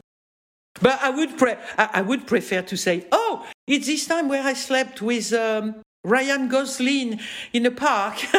but 0.80 0.98
I 1.02 1.10
would, 1.10 1.36
pre- 1.36 1.56
I 1.76 2.02
would 2.02 2.26
prefer 2.26 2.62
to 2.62 2.76
say, 2.76 3.06
oh, 3.12 3.46
it's 3.66 3.86
this 3.86 4.06
time 4.06 4.28
where 4.28 4.42
I 4.42 4.54
slept 4.54 5.02
with 5.02 5.32
um, 5.32 5.82
Ryan 6.04 6.48
Gosling 6.48 7.20
in 7.52 7.66
a 7.66 7.70
park. 7.70 8.16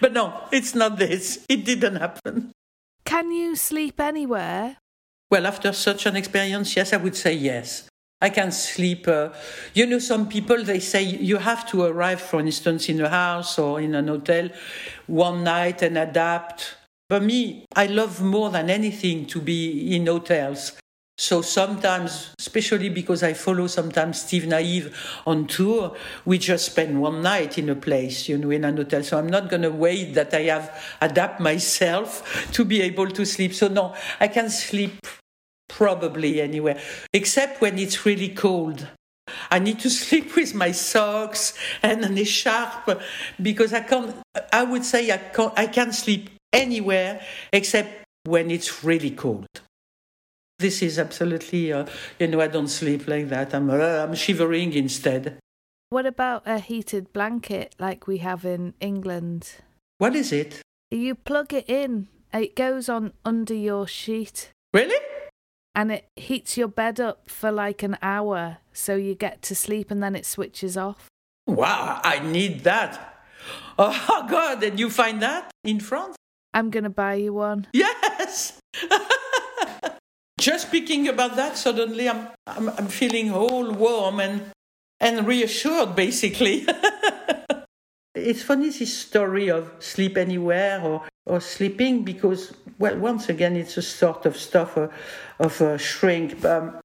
but 0.00 0.12
no, 0.12 0.44
it's 0.52 0.74
not 0.74 0.98
this. 0.98 1.44
It 1.48 1.64
didn't 1.64 1.96
happen. 1.96 2.52
Can 3.04 3.30
you 3.30 3.56
sleep 3.56 4.00
anywhere? 4.00 4.76
Well, 5.30 5.46
after 5.46 5.72
such 5.72 6.06
an 6.06 6.16
experience, 6.16 6.74
yes, 6.76 6.92
I 6.92 6.96
would 6.96 7.16
say 7.16 7.34
yes. 7.34 7.88
I 8.20 8.30
can 8.30 8.50
sleep. 8.50 9.06
Uh, 9.06 9.30
you 9.74 9.86
know, 9.86 9.98
some 9.98 10.28
people 10.28 10.64
they 10.64 10.80
say 10.80 11.02
you 11.02 11.36
have 11.36 11.68
to 11.70 11.82
arrive, 11.82 12.20
for 12.20 12.40
instance, 12.40 12.88
in 12.88 13.00
a 13.00 13.08
house 13.08 13.58
or 13.58 13.80
in 13.80 13.94
an 13.94 14.08
hotel 14.08 14.48
one 15.06 15.44
night 15.44 15.82
and 15.82 15.96
adapt 15.96 16.74
for 17.08 17.20
me, 17.20 17.64
I 17.74 17.86
love 17.86 18.22
more 18.22 18.50
than 18.50 18.68
anything 18.68 19.26
to 19.26 19.40
be 19.40 19.96
in 19.96 20.06
hotels. 20.06 20.72
So 21.16 21.42
sometimes, 21.42 22.32
especially 22.38 22.90
because 22.90 23.24
I 23.24 23.32
follow 23.32 23.66
sometimes 23.66 24.20
Steve 24.20 24.46
Nieve 24.46 24.96
on 25.26 25.48
tour, 25.48 25.96
we 26.24 26.38
just 26.38 26.66
spend 26.66 27.00
one 27.00 27.22
night 27.22 27.58
in 27.58 27.68
a 27.70 27.74
place, 27.74 28.28
you 28.28 28.38
know, 28.38 28.50
in 28.50 28.64
an 28.64 28.76
hotel. 28.76 29.02
So 29.02 29.18
I'm 29.18 29.26
not 29.26 29.48
going 29.48 29.62
to 29.62 29.70
wait 29.70 30.14
that 30.14 30.32
I 30.32 30.42
have 30.42 30.80
adapt 31.00 31.40
myself 31.40 32.52
to 32.52 32.64
be 32.64 32.82
able 32.82 33.08
to 33.08 33.26
sleep. 33.26 33.52
So 33.52 33.66
no, 33.66 33.96
I 34.20 34.28
can 34.28 34.48
sleep 34.48 35.04
probably 35.68 36.40
anywhere, 36.40 36.80
except 37.12 37.60
when 37.60 37.78
it's 37.80 38.06
really 38.06 38.28
cold. 38.28 38.86
I 39.50 39.58
need 39.58 39.80
to 39.80 39.90
sleep 40.02 40.36
with 40.36 40.54
my 40.54 40.70
socks 40.70 41.58
and 41.82 42.04
an 42.04 42.16
echarpe 42.16 43.02
because 43.42 43.72
I 43.72 43.80
can't. 43.80 44.14
I 44.52 44.62
would 44.62 44.84
say 44.84 45.10
I 45.10 45.18
can't. 45.18 45.52
I 45.56 45.66
can't 45.66 45.94
sleep 45.94 46.30
anywhere 46.52 47.20
except 47.52 48.04
when 48.24 48.50
it's 48.50 48.84
really 48.84 49.10
cold. 49.10 49.46
This 50.58 50.82
is 50.82 50.98
absolutely, 50.98 51.72
uh, 51.72 51.86
you 52.18 52.26
know, 52.26 52.40
I 52.40 52.48
don't 52.48 52.68
sleep 52.68 53.06
like 53.06 53.28
that. 53.28 53.54
I'm, 53.54 53.70
uh, 53.70 53.76
I'm 53.76 54.14
shivering 54.14 54.72
instead. 54.72 55.38
What 55.90 56.04
about 56.04 56.42
a 56.46 56.58
heated 56.58 57.12
blanket 57.12 57.74
like 57.78 58.06
we 58.06 58.18
have 58.18 58.44
in 58.44 58.74
England? 58.80 59.52
What 59.98 60.14
is 60.14 60.32
it? 60.32 60.60
You 60.90 61.14
plug 61.14 61.54
it 61.54 61.68
in, 61.68 62.08
it 62.34 62.56
goes 62.56 62.88
on 62.88 63.12
under 63.24 63.54
your 63.54 63.86
sheet. 63.86 64.50
Really? 64.74 64.98
And 65.74 65.92
it 65.92 66.08
heats 66.16 66.58
your 66.58 66.68
bed 66.68 66.98
up 66.98 67.30
for 67.30 67.52
like 67.52 67.82
an 67.82 67.96
hour 68.02 68.58
so 68.72 68.96
you 68.96 69.14
get 69.14 69.42
to 69.42 69.54
sleep 69.54 69.90
and 69.90 70.02
then 70.02 70.16
it 70.16 70.26
switches 70.26 70.76
off. 70.76 71.08
Wow, 71.46 72.00
I 72.04 72.18
need 72.18 72.64
that. 72.64 73.22
Oh, 73.78 74.26
God, 74.30 74.60
did 74.60 74.78
you 74.78 74.90
find 74.90 75.22
that 75.22 75.50
in 75.64 75.80
France? 75.80 76.17
I'm 76.54 76.70
going 76.70 76.84
to 76.84 76.90
buy 76.90 77.14
you 77.14 77.34
one. 77.34 77.66
Yes! 77.72 78.58
Just 80.40 80.68
speaking 80.68 81.08
about 81.08 81.36
that, 81.36 81.56
suddenly 81.56 82.08
I'm, 82.08 82.28
I'm, 82.46 82.68
I'm 82.70 82.88
feeling 82.88 83.32
all 83.32 83.72
warm 83.72 84.20
and, 84.20 84.50
and 85.00 85.26
reassured, 85.26 85.96
basically. 85.96 86.66
it's 88.14 88.42
funny 88.42 88.70
this 88.70 88.96
story 88.96 89.48
of 89.50 89.70
sleep 89.80 90.16
anywhere 90.16 90.80
or, 90.80 91.02
or 91.26 91.40
sleeping 91.40 92.04
because, 92.04 92.54
well, 92.78 92.96
once 92.98 93.28
again, 93.28 93.56
it's 93.56 93.76
a 93.76 93.82
sort 93.82 94.26
of 94.26 94.36
stuff 94.36 94.76
of, 94.76 94.92
of 95.40 95.60
a 95.60 95.76
shrink. 95.76 96.44
Um, 96.44 96.78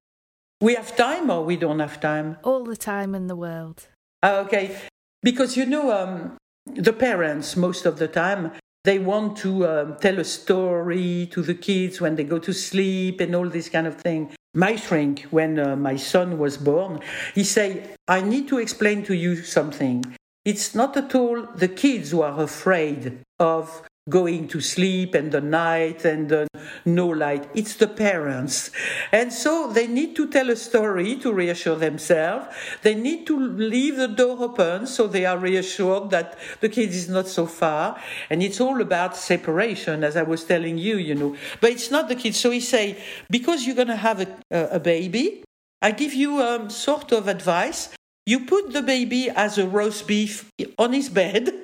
we 0.60 0.75
have 0.75 0.96
time 0.96 1.29
or 1.29 1.43
we 1.43 1.58
don't 1.58 1.79
have 1.79 2.00
time? 2.00 2.38
All 2.43 2.63
the 2.63 2.77
time 2.77 3.13
in 3.13 3.27
the 3.27 3.36
world. 3.36 3.88
Ah, 4.24 4.38
okay. 4.38 4.75
Because, 5.22 5.55
you 5.55 5.65
know, 5.65 5.91
um, 5.91 6.38
the 6.65 6.93
parents, 6.93 7.55
most 7.55 7.86
of 7.86 8.00
the 8.00 8.08
time, 8.08 8.51
they 8.83 8.99
want 8.99 9.37
to 9.37 9.67
um, 9.67 9.97
tell 9.99 10.19
a 10.19 10.23
story 10.23 11.27
to 11.31 11.41
the 11.41 11.53
kids 11.53 12.01
when 12.01 12.15
they 12.15 12.23
go 12.23 12.37
to 12.39 12.53
sleep 12.53 13.21
and 13.21 13.35
all 13.35 13.47
this 13.47 13.69
kind 13.69 13.87
of 13.87 13.95
thing. 13.95 14.33
My 14.53 14.75
shrink, 14.75 15.21
when 15.31 15.57
uh, 15.57 15.75
my 15.75 15.95
son 15.95 16.37
was 16.37 16.57
born, 16.57 16.99
he 17.33 17.43
said, 17.43 17.95
I 18.07 18.21
need 18.21 18.47
to 18.49 18.59
explain 18.59 19.03
to 19.05 19.15
you 19.15 19.37
something. 19.37 20.03
It's 20.45 20.75
not 20.75 20.97
at 20.97 21.15
all 21.15 21.43
the 21.55 21.69
kids 21.69 22.11
who 22.11 22.21
are 22.21 22.41
afraid 22.41 23.21
of 23.39 23.81
going 24.10 24.48
to 24.50 24.60
sleep 24.60 25.15
and 25.15 25.31
the 25.31 25.41
night 25.41 26.03
and 26.03 26.29
the 26.29 26.48
no 26.86 27.07
light. 27.07 27.50
It's 27.53 27.75
the 27.75 27.88
parents. 27.88 28.72
And 29.12 29.31
so 29.31 29.72
they 29.72 29.88
need 29.88 30.15
to 30.17 30.27
tell 30.27 30.50
a 30.50 30.55
story 30.55 31.15
to 31.17 31.31
reassure 31.31 31.75
themselves. 31.75 32.48
They 32.81 32.95
need 32.95 33.25
to 33.27 33.39
leave 33.39 33.98
the 33.98 34.07
door 34.07 34.38
open 34.41 34.88
so 34.88 35.07
they 35.07 35.25
are 35.25 35.38
reassured 35.38 36.10
that 36.10 36.38
the 36.60 36.69
kid 36.69 36.89
is 36.89 37.10
not 37.10 37.27
so 37.27 37.45
far. 37.45 38.00
And 38.29 38.43
it's 38.43 38.60
all 38.60 38.81
about 38.81 39.15
separation, 39.15 40.03
as 40.03 40.17
I 40.17 40.24
was 40.24 40.43
telling 40.43 40.77
you, 40.77 40.98
you 40.98 41.15
know. 41.15 41.36
But 41.62 41.72
it's 41.72 41.91
not 41.91 42.07
the 42.07 42.15
kid. 42.15 42.36
So 42.36 42.51
he 42.51 42.60
say, 42.60 43.01
because 43.29 43.65
you're 43.65 43.75
going 43.75 43.88
to 43.88 43.95
have 43.95 44.22
a, 44.22 44.27
a, 44.51 44.79
baby, 44.79 45.43
I 45.81 45.91
give 45.91 46.13
you 46.13 46.41
um, 46.41 46.69
sort 46.69 47.12
of 47.12 47.27
advice. 47.27 47.89
You 48.25 48.45
put 48.45 48.74
the 48.74 48.81
baby 48.81 49.29
as 49.29 49.57
a 49.57 49.67
roast 49.67 50.07
beef 50.07 50.50
on 50.77 50.93
his 50.93 51.10
bed. 51.10 51.53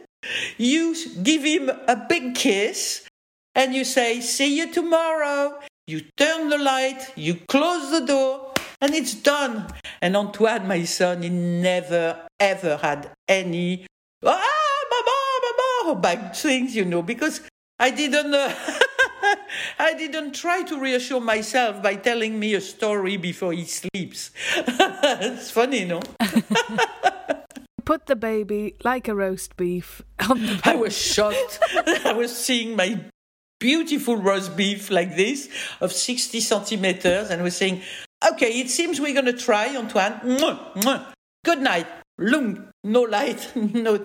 You 0.58 0.96
give 1.24 1.44
him 1.44 1.70
a 1.70 1.96
big 1.96 2.36
kiss 2.36 3.08
and 3.56 3.74
you 3.74 3.84
say, 3.84 4.22
See 4.22 4.58
you 4.58 4.72
tomorrow. 4.72 5.60
You 5.88 6.02
turn 6.18 6.50
the 6.50 6.58
light, 6.58 7.14
you 7.16 7.36
close 7.48 7.90
the 7.90 8.06
door, 8.06 8.54
and 8.80 8.94
it's 8.94 9.16
done. 9.16 9.74
And 10.02 10.16
Antoine, 10.16 10.68
my 10.68 10.84
son, 10.84 11.24
he 11.24 11.30
never 11.30 12.28
ever 12.40 12.78
had 12.78 13.12
any, 13.28 13.88
ah, 14.24 14.86
mama, 14.92 15.94
mama, 15.94 16.00
bad 16.00 16.36
things, 16.36 16.76
you 16.76 16.86
know, 16.86 17.02
because 17.02 17.42
I 17.80 17.90
didn't. 17.90 18.34
Uh, 18.34 18.54
I 19.80 19.94
didn't 19.94 20.34
try 20.34 20.64
to 20.64 20.80
reassure 20.80 21.20
myself 21.20 21.82
by 21.82 21.96
telling 21.96 22.40
me 22.40 22.54
a 22.54 22.62
story 22.62 23.18
before 23.18 23.54
he 23.54 23.66
sleeps. 23.66 24.32
it's 24.56 25.52
funny, 25.52 25.86
no? 25.86 26.02
Put 27.90 28.06
the 28.06 28.16
baby 28.16 28.76
like 28.84 29.08
a 29.08 29.16
roast 29.16 29.58
beef 29.58 30.04
on 30.30 30.46
the. 30.46 30.62
I 30.64 30.76
was 30.76 30.96
shocked. 30.96 31.58
I 32.06 32.14
was 32.14 32.38
seeing 32.38 32.76
my 32.76 33.00
beautiful 33.60 34.16
roast 34.16 34.56
beef 34.56 34.92
like 34.92 35.16
this 35.16 35.50
of 35.82 35.92
60 35.92 36.40
centimeters 36.40 37.32
and 37.32 37.42
we're 37.42 37.50
saying, 37.50 37.82
okay, 38.34 38.60
it 38.60 38.70
seems 38.70 39.02
we're 39.02 39.16
going 39.16 39.26
to 39.26 39.34
try, 39.34 39.76
Antoine. 39.76 40.22
Good 41.44 41.62
night. 41.64 41.88
Long, 42.20 42.70
no 42.84 43.02
light, 43.02 43.52
no. 43.56 43.98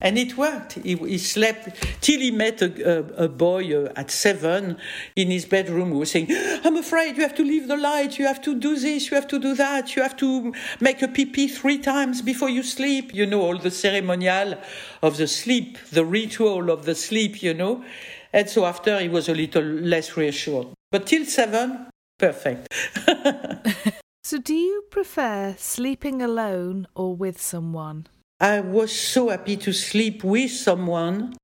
And 0.00 0.18
it 0.18 0.36
worked. 0.36 0.74
He, 0.74 0.96
he 0.96 1.18
slept 1.18 2.02
till 2.02 2.20
he 2.20 2.30
met 2.30 2.60
a, 2.60 2.98
a, 3.18 3.24
a 3.24 3.28
boy 3.28 3.84
uh, 3.84 3.92
at 3.96 4.10
seven 4.10 4.76
in 5.16 5.30
his 5.30 5.46
bedroom 5.46 5.92
who 5.92 5.98
was 6.00 6.10
saying, 6.10 6.28
I'm 6.30 6.76
afraid 6.76 7.16
you 7.16 7.22
have 7.22 7.34
to 7.36 7.44
leave 7.44 7.68
the 7.68 7.76
light, 7.76 8.18
you 8.18 8.26
have 8.26 8.42
to 8.42 8.54
do 8.54 8.76
this, 8.76 9.10
you 9.10 9.14
have 9.14 9.28
to 9.28 9.38
do 9.38 9.54
that, 9.54 9.94
you 9.96 10.02
have 10.02 10.16
to 10.16 10.52
make 10.80 11.00
a 11.00 11.08
pee 11.08 11.26
pee 11.26 11.48
three 11.48 11.78
times 11.78 12.22
before 12.22 12.50
you 12.50 12.62
sleep. 12.62 13.14
You 13.14 13.24
know, 13.24 13.40
all 13.40 13.56
the 13.56 13.70
ceremonial 13.70 14.58
of 15.02 15.16
the 15.16 15.28
sleep, 15.28 15.78
the 15.90 16.04
ritual 16.04 16.70
of 16.70 16.84
the 16.84 16.94
sleep, 16.94 17.42
you 17.42 17.54
know. 17.54 17.84
And 18.32 18.50
so 18.50 18.66
after, 18.66 18.98
he 18.98 19.08
was 19.08 19.28
a 19.28 19.34
little 19.34 19.62
less 19.62 20.16
reassured. 20.16 20.66
But 20.90 21.06
till 21.06 21.24
seven, 21.24 21.86
perfect. 22.18 22.66
so, 24.24 24.38
do 24.38 24.54
you 24.54 24.82
prefer 24.90 25.54
sleeping 25.56 26.20
alone 26.20 26.88
or 26.96 27.14
with 27.14 27.40
someone? 27.40 28.08
I 28.44 28.60
was 28.60 28.92
so 28.92 29.30
happy 29.30 29.56
to 29.56 29.72
sleep 29.72 30.22
with 30.22 30.50
someone. 30.50 31.34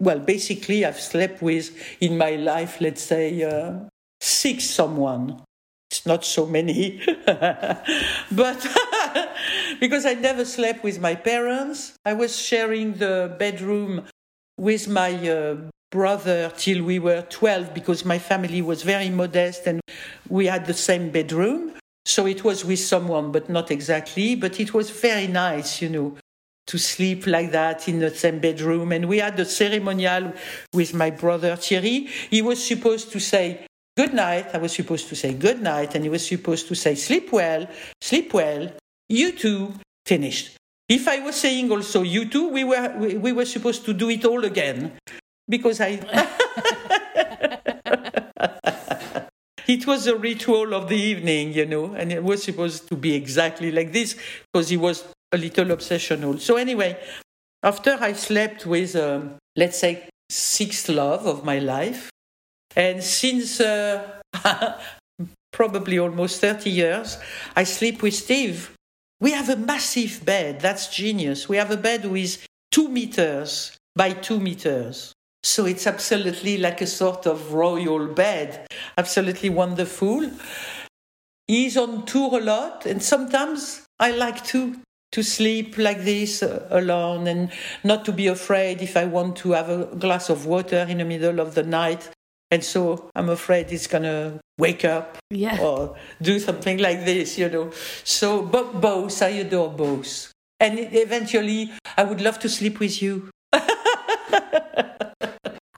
Well, 0.00 0.18
basically, 0.18 0.82
I've 0.82 0.98
slept 0.98 1.42
with 1.42 1.76
in 2.00 2.16
my 2.16 2.36
life, 2.36 2.80
let's 2.80 3.02
say, 3.02 3.42
uh, 3.42 3.80
six 4.18 4.64
someone. 4.64 5.42
It's 5.90 6.06
not 6.06 6.24
so 6.24 6.46
many, 6.46 7.02
but 7.26 8.66
because 9.78 10.06
I 10.06 10.14
never 10.14 10.46
slept 10.46 10.82
with 10.82 10.98
my 11.02 11.14
parents, 11.14 11.92
I 12.06 12.14
was 12.14 12.34
sharing 12.34 12.94
the 12.94 13.36
bedroom 13.38 14.04
with 14.56 14.88
my 14.88 15.12
uh, 15.28 15.56
brother 15.90 16.50
till 16.56 16.82
we 16.82 16.98
were 16.98 17.26
12 17.28 17.74
because 17.74 18.06
my 18.06 18.18
family 18.18 18.62
was 18.62 18.84
very 18.84 19.10
modest 19.10 19.66
and 19.66 19.82
we 20.30 20.46
had 20.46 20.64
the 20.64 20.72
same 20.72 21.10
bedroom. 21.10 21.72
So 22.06 22.26
it 22.26 22.42
was 22.42 22.64
with 22.64 22.80
someone, 22.80 23.32
but 23.32 23.48
not 23.48 23.70
exactly. 23.70 24.34
But 24.34 24.58
it 24.58 24.74
was 24.74 24.90
very 24.90 25.26
nice, 25.26 25.80
you 25.80 25.88
know, 25.88 26.16
to 26.66 26.78
sleep 26.78 27.26
like 27.26 27.52
that 27.52 27.88
in 27.88 27.98
the 27.98 28.10
same 28.10 28.38
bedroom. 28.38 28.92
And 28.92 29.08
we 29.08 29.18
had 29.18 29.38
a 29.38 29.44
ceremonial 29.44 30.32
with 30.72 30.94
my 30.94 31.10
brother 31.10 31.56
Thierry. 31.56 32.08
He 32.30 32.42
was 32.42 32.64
supposed 32.64 33.12
to 33.12 33.20
say, 33.20 33.66
Good 33.94 34.14
night. 34.14 34.46
I 34.54 34.58
was 34.58 34.72
supposed 34.72 35.08
to 35.08 35.16
say 35.16 35.34
good 35.34 35.60
night. 35.60 35.94
And 35.94 36.02
he 36.02 36.08
was 36.08 36.26
supposed 36.26 36.66
to 36.68 36.74
say, 36.74 36.94
Sleep 36.94 37.32
well, 37.32 37.66
sleep 38.00 38.32
well. 38.32 38.72
You 39.08 39.32
too. 39.32 39.74
Finished. 40.06 40.56
If 40.88 41.06
I 41.06 41.20
was 41.20 41.36
saying 41.36 41.70
also 41.70 42.02
you 42.02 42.24
too, 42.24 42.48
we 42.48 42.64
were, 42.64 42.94
we, 42.98 43.16
we 43.16 43.32
were 43.32 43.44
supposed 43.44 43.84
to 43.84 43.92
do 43.92 44.10
it 44.10 44.24
all 44.24 44.44
again 44.44 44.92
because 45.48 45.80
I. 45.80 46.00
it 49.68 49.86
was 49.86 50.06
a 50.06 50.16
ritual 50.16 50.74
of 50.74 50.88
the 50.88 50.96
evening, 50.96 51.52
you 51.52 51.66
know, 51.66 51.94
and 51.94 52.12
it 52.12 52.22
was 52.22 52.42
supposed 52.42 52.88
to 52.88 52.96
be 52.96 53.14
exactly 53.14 53.70
like 53.70 53.92
this 53.92 54.16
because 54.52 54.68
he 54.68 54.76
was 54.76 55.04
a 55.32 55.38
little 55.38 55.66
obsessional. 55.66 56.40
So, 56.40 56.56
anyway, 56.56 56.98
after 57.62 57.96
I 58.00 58.12
slept 58.12 58.66
with, 58.66 58.96
um, 58.96 59.36
let's 59.56 59.78
say, 59.78 60.08
sixth 60.30 60.88
love 60.88 61.26
of 61.26 61.44
my 61.44 61.58
life, 61.58 62.10
and 62.76 63.02
since 63.02 63.60
uh, 63.60 64.20
probably 65.52 65.98
almost 65.98 66.40
30 66.40 66.70
years, 66.70 67.18
I 67.54 67.64
sleep 67.64 68.02
with 68.02 68.14
Steve. 68.14 68.72
We 69.20 69.32
have 69.32 69.48
a 69.48 69.56
massive 69.56 70.24
bed. 70.24 70.60
That's 70.60 70.88
genius. 70.88 71.48
We 71.48 71.56
have 71.56 71.70
a 71.70 71.76
bed 71.76 72.04
with 72.06 72.44
two 72.70 72.88
meters 72.88 73.76
by 73.94 74.12
two 74.12 74.40
meters. 74.40 75.12
So 75.44 75.66
it's 75.66 75.86
absolutely 75.86 76.58
like 76.58 76.80
a 76.80 76.86
sort 76.86 77.26
of 77.26 77.52
royal 77.52 78.06
bed, 78.08 78.66
absolutely 78.96 79.50
wonderful. 79.50 80.30
He's 81.46 81.76
on 81.76 82.06
tour 82.06 82.38
a 82.38 82.42
lot, 82.42 82.86
and 82.86 83.02
sometimes 83.02 83.82
I 83.98 84.12
like 84.12 84.44
to 84.46 84.76
to 85.12 85.22
sleep 85.22 85.78
like 85.78 86.00
this 86.04 86.42
uh, 86.42 86.66
alone 86.70 87.26
and 87.26 87.52
not 87.84 88.04
to 88.06 88.12
be 88.12 88.26
afraid 88.26 88.82
if 88.82 88.96
I 88.96 89.04
want 89.04 89.36
to 89.36 89.52
have 89.52 89.68
a 89.68 89.84
glass 89.96 90.28
of 90.30 90.46
water 90.46 90.86
in 90.88 90.98
the 90.98 91.04
middle 91.04 91.38
of 91.38 91.54
the 91.54 91.62
night. 91.62 92.10
And 92.50 92.64
so 92.64 93.10
I'm 93.14 93.28
afraid 93.28 93.70
he's 93.70 93.86
going 93.86 94.02
to 94.02 94.40
wake 94.58 94.84
up 94.84 95.18
yeah. 95.30 95.60
or 95.60 95.96
do 96.20 96.38
something 96.38 96.78
like 96.78 97.04
this, 97.04 97.38
you 97.38 97.48
know. 97.48 97.70
So, 98.04 98.42
but 98.42 98.80
both, 98.80 99.22
I 99.22 99.28
adore 99.28 99.70
both. 99.70 100.32
And 100.60 100.78
eventually, 100.78 101.72
I 101.96 102.04
would 102.04 102.20
love 102.20 102.38
to 102.40 102.48
sleep 102.48 102.78
with 102.78 103.02
you. 103.02 103.30
I 103.52 103.64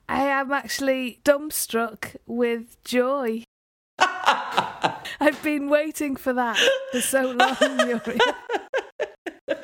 am 0.08 0.52
actually 0.52 1.20
dumbstruck 1.24 2.16
with 2.26 2.76
joy. 2.84 3.44
I've 3.98 5.40
been 5.42 5.68
waiting 5.68 6.16
for 6.16 6.32
that 6.32 6.58
for 6.92 7.00
so 7.00 7.30
long, 7.30 7.88
Yuri. 7.88 8.18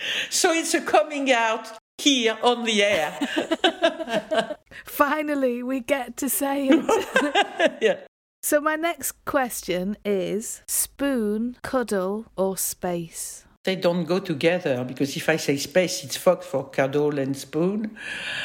So 0.31 0.53
it's 0.53 0.75
a 0.75 0.81
coming 0.81 1.31
out 1.31 1.71
here 1.99 2.39
on 2.43 2.65
the 2.65 2.83
air. 2.83 4.57
Finally, 4.85 5.63
we 5.63 5.81
get 5.81 6.17
to 6.19 6.29
say 6.29 6.69
it. 6.71 7.79
yeah. 7.83 7.99
So, 8.43 8.61
my 8.61 8.77
next 8.77 9.25
question 9.27 9.99
is 10.05 10.63
spoon, 10.67 11.59
cuddle, 11.63 12.27
or 12.37 12.57
space? 12.57 13.45
They 13.65 13.77
don't 13.77 14.05
go 14.05 14.19
together 14.19 14.83
because 14.85 15.15
if 15.15 15.29
I 15.29 15.37
say 15.37 15.59
space, 15.59 16.03
it's 16.03 16.17
fuck 16.17 16.43
for 16.43 16.71
cuddle 16.71 17.19
and 17.19 17.37
spoon. 17.37 17.99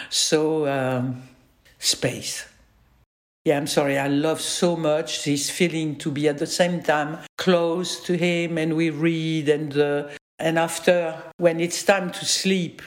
So, 0.09 0.67
um, 0.67 1.23
space. 1.79 2.45
Yeah, 3.45 3.57
I'm 3.57 3.67
sorry. 3.67 3.97
I 3.97 4.07
love 4.07 4.41
so 4.41 4.75
much 4.75 5.23
this 5.23 5.49
feeling 5.49 5.95
to 5.99 6.11
be 6.11 6.27
at 6.27 6.39
the 6.39 6.47
same 6.47 6.81
time 6.81 7.19
close 7.37 8.03
to 8.03 8.17
him, 8.17 8.57
and 8.57 8.75
we 8.75 8.89
read, 8.89 9.47
and 9.47 9.77
uh, 9.77 10.07
and 10.39 10.59
after 10.59 11.21
when 11.37 11.59
it's 11.59 11.83
time 11.83 12.11
to 12.11 12.25
sleep. 12.25 12.81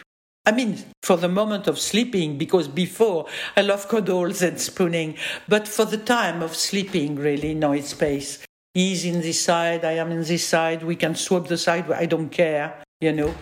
I 0.46 0.52
mean, 0.52 0.78
for 1.02 1.16
the 1.16 1.28
moment 1.28 1.66
of 1.66 1.78
sleeping, 1.78 2.38
because 2.38 2.68
before 2.68 3.26
I 3.56 3.62
love 3.62 3.88
cuddles 3.88 4.40
and 4.40 4.58
spooning, 4.58 5.16
but 5.46 5.68
for 5.68 5.84
the 5.84 5.98
time 5.98 6.42
of 6.42 6.56
sleeping, 6.56 7.16
really, 7.16 7.52
no, 7.54 7.72
it's 7.72 7.90
space. 7.90 8.44
He's 8.72 9.04
in 9.04 9.20
this 9.20 9.42
side, 9.42 9.84
I 9.84 9.92
am 9.92 10.10
in 10.10 10.22
this 10.22 10.46
side. 10.46 10.82
We 10.82 10.96
can 10.96 11.14
swap 11.14 11.48
the 11.48 11.58
side. 11.58 11.90
I 11.90 12.06
don't 12.06 12.30
care, 12.30 12.82
you 13.00 13.12
know. 13.12 13.34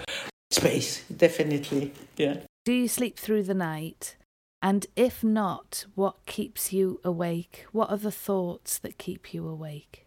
Space, 0.51 1.05
definitely. 1.15 1.93
Yeah. 2.17 2.39
Do 2.65 2.73
you 2.73 2.89
sleep 2.89 3.19
through 3.19 3.43
the 3.45 3.55
night? 3.55 4.17
And 4.63 4.87
if 4.97 5.23
not, 5.23 5.85
what 5.95 6.27
keeps 6.27 6.73
you 6.73 7.01
awake? 7.05 7.67
What 7.73 7.91
are 7.91 7.99
the 7.99 8.11
thoughts 8.11 8.79
that 8.79 8.99
keep 8.99 9.35
you 9.35 9.47
awake? 9.47 10.06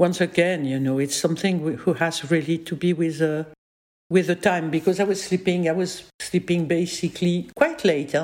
Once 0.00 0.22
again, 0.22 0.64
you 0.64 0.80
know, 0.80 0.98
it's 0.98 1.14
something 1.14 1.76
who 1.76 1.92
has 1.92 2.30
really 2.30 2.56
to 2.56 2.74
be 2.74 2.94
with 2.94 3.20
uh, 3.20 3.44
with 4.08 4.28
the 4.28 4.34
time 4.34 4.70
because 4.70 4.98
I 4.98 5.04
was 5.04 5.22
sleeping. 5.22 5.68
I 5.68 5.72
was 5.72 6.04
sleeping 6.18 6.64
basically 6.64 7.50
quite 7.54 7.84
late, 7.84 8.14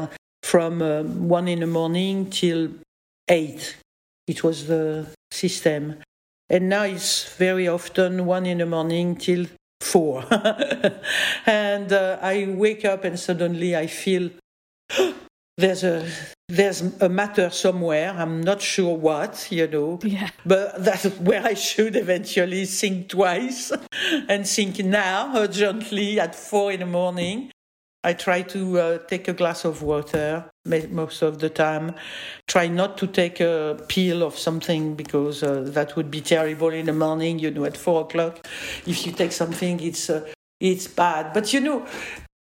from 0.43 0.81
uh, 0.81 1.03
one 1.03 1.49
in 1.49 1.61
the 1.61 1.67
morning 1.67 2.31
till 2.31 2.71
eight. 3.29 3.77
It 4.27 4.43
was 4.43 4.69
the 4.69 5.09
system, 5.31 5.97
and 6.49 6.71
now 6.71 6.85
it's 6.85 7.37
very 7.37 7.69
often 7.69 8.25
one 8.25 8.47
in 8.47 8.57
the 8.57 8.65
morning 8.65 9.15
till 9.15 9.45
four, 9.83 10.25
and 11.45 11.93
uh, 11.93 12.19
I 12.23 12.55
wake 12.57 12.87
up 12.87 13.05
and 13.05 13.21
suddenly 13.21 13.77
I 13.77 13.87
feel 13.87 14.31
there's 15.59 15.85
a 15.85 16.09
there's 16.49 16.81
a 17.01 17.09
matter 17.09 17.51
somewhere 17.51 18.15
i'm 18.17 18.41
not 18.41 18.63
sure 18.63 18.97
what 18.97 19.49
you 19.51 19.67
know. 19.67 19.99
Yeah. 20.03 20.31
but 20.45 20.85
that's 20.85 21.05
where 21.19 21.45
i 21.45 21.55
should 21.55 21.97
eventually 21.97 22.67
think 22.67 23.09
twice 23.09 23.73
and 24.29 24.47
think 24.47 24.79
now 24.79 25.33
urgently 25.37 26.21
at 26.21 26.35
four 26.35 26.73
in 26.73 26.81
the 26.81 26.87
morning. 26.87 27.51
I 28.05 28.13
try 28.13 28.43
to 28.43 28.79
uh, 28.79 28.99
take 28.99 29.27
a 29.27 29.33
glass 29.33 29.65
of 29.65 29.83
water 29.83 30.49
most 30.65 31.23
of 31.23 31.41
the 31.41 31.51
time. 31.51 31.97
Try 32.47 32.69
not 32.69 32.99
to 32.99 33.09
take 33.09 33.41
a 33.41 33.85
pill 33.89 34.23
of 34.23 34.39
something 34.39 34.95
because 34.95 35.43
uh, 35.43 35.63
that 35.75 35.97
would 35.97 36.09
be 36.09 36.21
terrible 36.21 36.69
in 36.69 36.87
the 36.87 36.93
morning 36.93 37.41
you 37.41 37.51
know 37.51 37.65
at 37.65 37.77
four 37.77 38.03
o'clock. 38.03 38.47
If 38.87 39.07
you 39.07 39.13
take 39.13 39.33
something 39.33 39.81
it's 39.81 40.09
uh, 40.09 40.25
it's 40.61 40.87
bad. 40.87 41.33
But 41.33 41.53
you 41.53 41.59
know 41.59 41.85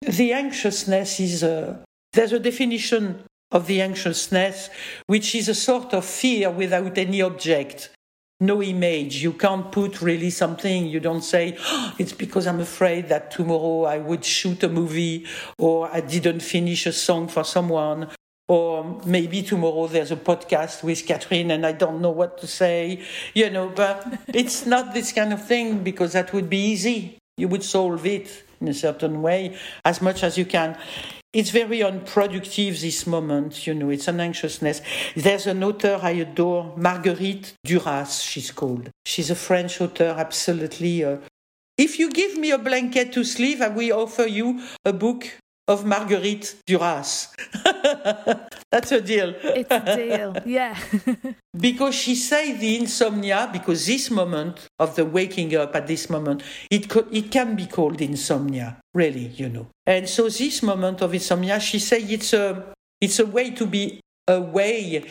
the 0.02 0.32
anxiousness 0.32 1.18
is 1.18 1.42
uh, 1.42 1.78
there's 2.12 2.32
a 2.32 2.38
definition 2.38 3.24
of 3.52 3.66
the 3.66 3.80
anxiousness 3.80 4.70
which 5.06 5.34
is 5.34 5.48
a 5.48 5.54
sort 5.54 5.92
of 5.92 6.04
fear 6.04 6.50
without 6.50 6.96
any 6.98 7.20
object 7.22 7.90
no 8.40 8.62
image 8.62 9.22
you 9.22 9.32
can't 9.32 9.70
put 9.70 10.00
really 10.00 10.30
something 10.30 10.86
you 10.86 11.00
don't 11.00 11.22
say 11.22 11.56
"Oh, 11.60 11.94
it's 11.98 12.12
because 12.12 12.46
i'm 12.46 12.60
afraid 12.60 13.08
that 13.08 13.30
tomorrow 13.30 13.84
i 13.84 13.98
would 13.98 14.24
shoot 14.24 14.62
a 14.62 14.68
movie 14.68 15.26
or 15.58 15.90
i 15.92 16.00
didn't 16.00 16.40
finish 16.40 16.86
a 16.86 16.92
song 16.92 17.28
for 17.28 17.44
someone 17.44 18.08
or 18.50 19.00
maybe 19.06 19.42
tomorrow 19.42 19.86
there's 19.86 20.10
a 20.10 20.16
podcast 20.16 20.82
with 20.82 21.06
Catherine 21.06 21.52
and 21.52 21.64
I 21.64 21.70
don't 21.70 22.00
know 22.00 22.10
what 22.10 22.38
to 22.38 22.48
say, 22.48 23.00
you 23.32 23.48
know, 23.48 23.68
but 23.68 24.04
it's 24.34 24.66
not 24.66 24.92
this 24.92 25.12
kind 25.12 25.32
of 25.32 25.46
thing 25.46 25.84
because 25.84 26.14
that 26.14 26.32
would 26.32 26.50
be 26.50 26.58
easy. 26.58 27.16
You 27.36 27.46
would 27.46 27.62
solve 27.62 28.04
it 28.06 28.42
in 28.60 28.66
a 28.66 28.74
certain 28.74 29.22
way 29.22 29.56
as 29.84 30.02
much 30.02 30.24
as 30.24 30.36
you 30.36 30.44
can. 30.44 30.76
It's 31.32 31.50
very 31.50 31.80
unproductive 31.80 32.80
this 32.80 33.06
moment, 33.06 33.64
you 33.64 33.72
know, 33.72 33.90
it's 33.90 34.08
an 34.08 34.18
anxiousness. 34.18 34.82
There's 35.14 35.46
an 35.46 35.62
author 35.62 36.00
I 36.02 36.10
adore, 36.10 36.74
Marguerite 36.76 37.54
Duras, 37.64 38.20
she's 38.20 38.50
called. 38.50 38.90
She's 39.04 39.30
a 39.30 39.36
French 39.36 39.80
author, 39.80 40.12
absolutely. 40.18 41.04
Uh, 41.04 41.18
if 41.78 42.00
you 42.00 42.10
give 42.10 42.36
me 42.36 42.50
a 42.50 42.58
blanket 42.58 43.12
to 43.12 43.22
sleep, 43.22 43.60
I 43.60 43.68
will 43.68 43.92
offer 44.00 44.26
you 44.26 44.60
a 44.84 44.92
book 44.92 45.24
of 45.70 45.84
Marguerite 45.86 46.56
Duras. 46.66 47.28
That's 48.72 48.90
a 48.90 49.00
deal. 49.00 49.34
It's 49.38 49.70
a 49.70 49.96
deal. 49.96 50.36
Yeah. 50.44 50.76
Because 51.58 51.96
she 51.96 52.14
say 52.14 52.52
the 52.52 52.78
insomnia, 52.78 53.50
because 53.52 53.84
this 53.84 54.08
moment 54.10 54.68
of 54.78 54.94
the 54.94 55.04
waking 55.04 55.54
up 55.56 55.74
at 55.74 55.88
this 55.88 56.08
moment, 56.08 56.44
it, 56.70 56.88
co- 56.88 57.08
it 57.10 57.32
can 57.32 57.56
be 57.56 57.66
called 57.66 58.00
insomnia, 58.00 58.78
really, 58.94 59.26
you 59.34 59.48
know. 59.48 59.66
And 59.84 60.08
so 60.08 60.28
this 60.28 60.62
moment 60.62 61.02
of 61.02 61.12
insomnia, 61.12 61.58
she 61.58 61.80
say 61.80 62.02
it's 62.02 62.32
a, 62.32 62.72
it's 63.00 63.18
a 63.18 63.26
way 63.26 63.50
to 63.50 63.66
be 63.66 64.00
away 64.28 65.04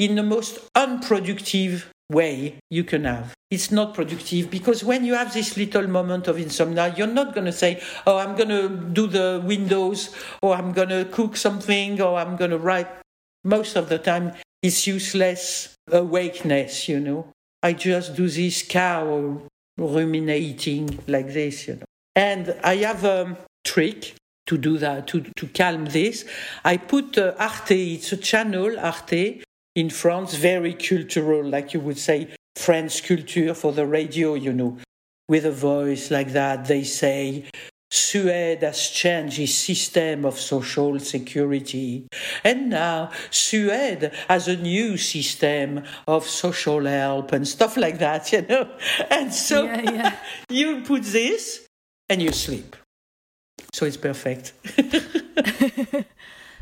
in 0.00 0.16
the 0.16 0.24
most 0.24 0.58
unproductive 0.74 1.90
way 2.10 2.58
you 2.70 2.84
can 2.84 3.04
have. 3.04 3.34
It's 3.50 3.70
not 3.70 3.94
productive 3.94 4.50
because 4.50 4.82
when 4.82 5.04
you 5.04 5.14
have 5.14 5.32
this 5.32 5.56
little 5.56 5.86
moment 5.86 6.28
of 6.28 6.38
insomnia, 6.38 6.92
you're 6.96 7.06
not 7.06 7.34
going 7.34 7.46
to 7.46 7.52
say, 7.52 7.82
Oh, 8.06 8.18
I'm 8.18 8.36
going 8.36 8.48
to 8.48 8.68
do 8.68 9.06
the 9.06 9.42
windows, 9.44 10.10
or 10.42 10.54
I'm 10.54 10.72
going 10.72 10.88
to 10.88 11.04
cook 11.06 11.36
something, 11.36 12.00
or 12.00 12.18
I'm 12.18 12.36
going 12.36 12.50
to 12.50 12.58
write. 12.58 12.88
Most 13.44 13.76
of 13.76 13.88
the 13.88 13.98
time, 13.98 14.32
it's 14.62 14.86
useless 14.86 15.74
awakeness, 15.90 16.88
you 16.88 17.00
know. 17.00 17.28
I 17.62 17.72
just 17.72 18.16
do 18.16 18.28
this 18.28 18.62
cow 18.62 19.42
ruminating 19.78 20.98
like 21.06 21.32
this, 21.32 21.68
you 21.68 21.76
know. 21.76 21.86
And 22.16 22.56
I 22.62 22.76
have 22.76 23.04
a 23.04 23.36
trick 23.64 24.14
to 24.46 24.58
do 24.58 24.78
that, 24.78 25.06
to, 25.08 25.20
to 25.36 25.46
calm 25.48 25.86
this. 25.86 26.24
I 26.64 26.76
put 26.76 27.16
uh, 27.18 27.34
Arte, 27.38 27.94
it's 27.94 28.12
a 28.12 28.16
channel, 28.16 28.78
Arte, 28.78 29.42
in 29.74 29.90
France, 29.90 30.34
very 30.34 30.74
cultural, 30.74 31.44
like 31.44 31.74
you 31.74 31.80
would 31.80 31.98
say, 31.98 32.34
French 32.56 33.02
culture 33.02 33.54
for 33.54 33.72
the 33.72 33.86
radio, 33.86 34.34
you 34.34 34.52
know, 34.52 34.78
with 35.28 35.44
a 35.44 35.50
voice 35.50 36.10
like 36.10 36.32
that. 36.32 36.66
They 36.66 36.84
say, 36.84 37.46
Suède 37.92 38.62
has 38.62 38.90
changed 38.90 39.38
its 39.38 39.54
system 39.54 40.24
of 40.24 40.38
social 40.38 40.98
security. 41.00 42.06
And 42.42 42.70
now 42.70 43.10
Suède 43.30 44.12
has 44.28 44.48
a 44.48 44.56
new 44.56 44.96
system 44.96 45.84
of 46.06 46.28
social 46.28 46.84
help 46.84 47.32
and 47.32 47.46
stuff 47.46 47.76
like 47.76 47.98
that, 47.98 48.32
you 48.32 48.42
know. 48.42 48.68
And 49.10 49.32
so 49.32 49.64
Yeah, 49.64 49.90
yeah. 49.90 50.16
you 50.48 50.82
put 50.82 51.02
this 51.02 51.66
and 52.08 52.22
you 52.22 52.32
sleep. 52.32 52.76
So 53.72 53.86
it's 53.86 53.96
perfect. 53.96 54.52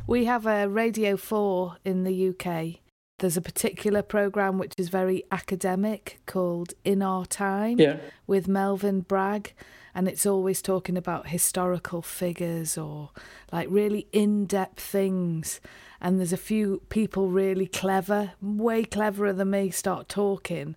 We 0.07 0.25
have 0.25 0.47
a 0.47 0.69
Radio 0.69 1.17
4 1.17 1.77
in 1.85 2.03
the 2.03 2.31
UK. 2.31 2.82
There's 3.23 3.37
a 3.37 3.41
particular 3.41 4.03
programme 4.03 4.59
which 4.59 4.75
is 4.77 4.89
very 4.89 5.23
academic 5.31 6.19
called 6.27 6.75
In 6.85 7.03
Our 7.03 7.25
Time 7.25 7.79
yeah. 7.79 7.99
with 8.27 8.49
Melvin 8.49 9.03
Bragg. 9.03 9.53
And 9.95 10.09
it's 10.09 10.27
always 10.27 10.61
talking 10.61 10.97
about 10.97 11.29
historical 11.29 12.03
figures 12.03 12.77
or 12.77 13.11
like 13.53 13.69
really 13.71 14.09
in 14.11 14.47
depth 14.47 14.81
things. 14.81 15.61
And 16.01 16.19
there's 16.19 16.33
a 16.33 16.37
few 16.37 16.83
people 16.89 17.29
really 17.29 17.69
clever, 17.69 18.33
way 18.43 18.83
cleverer 18.83 19.33
than 19.33 19.51
me, 19.51 19.71
start 19.71 20.09
talking. 20.09 20.75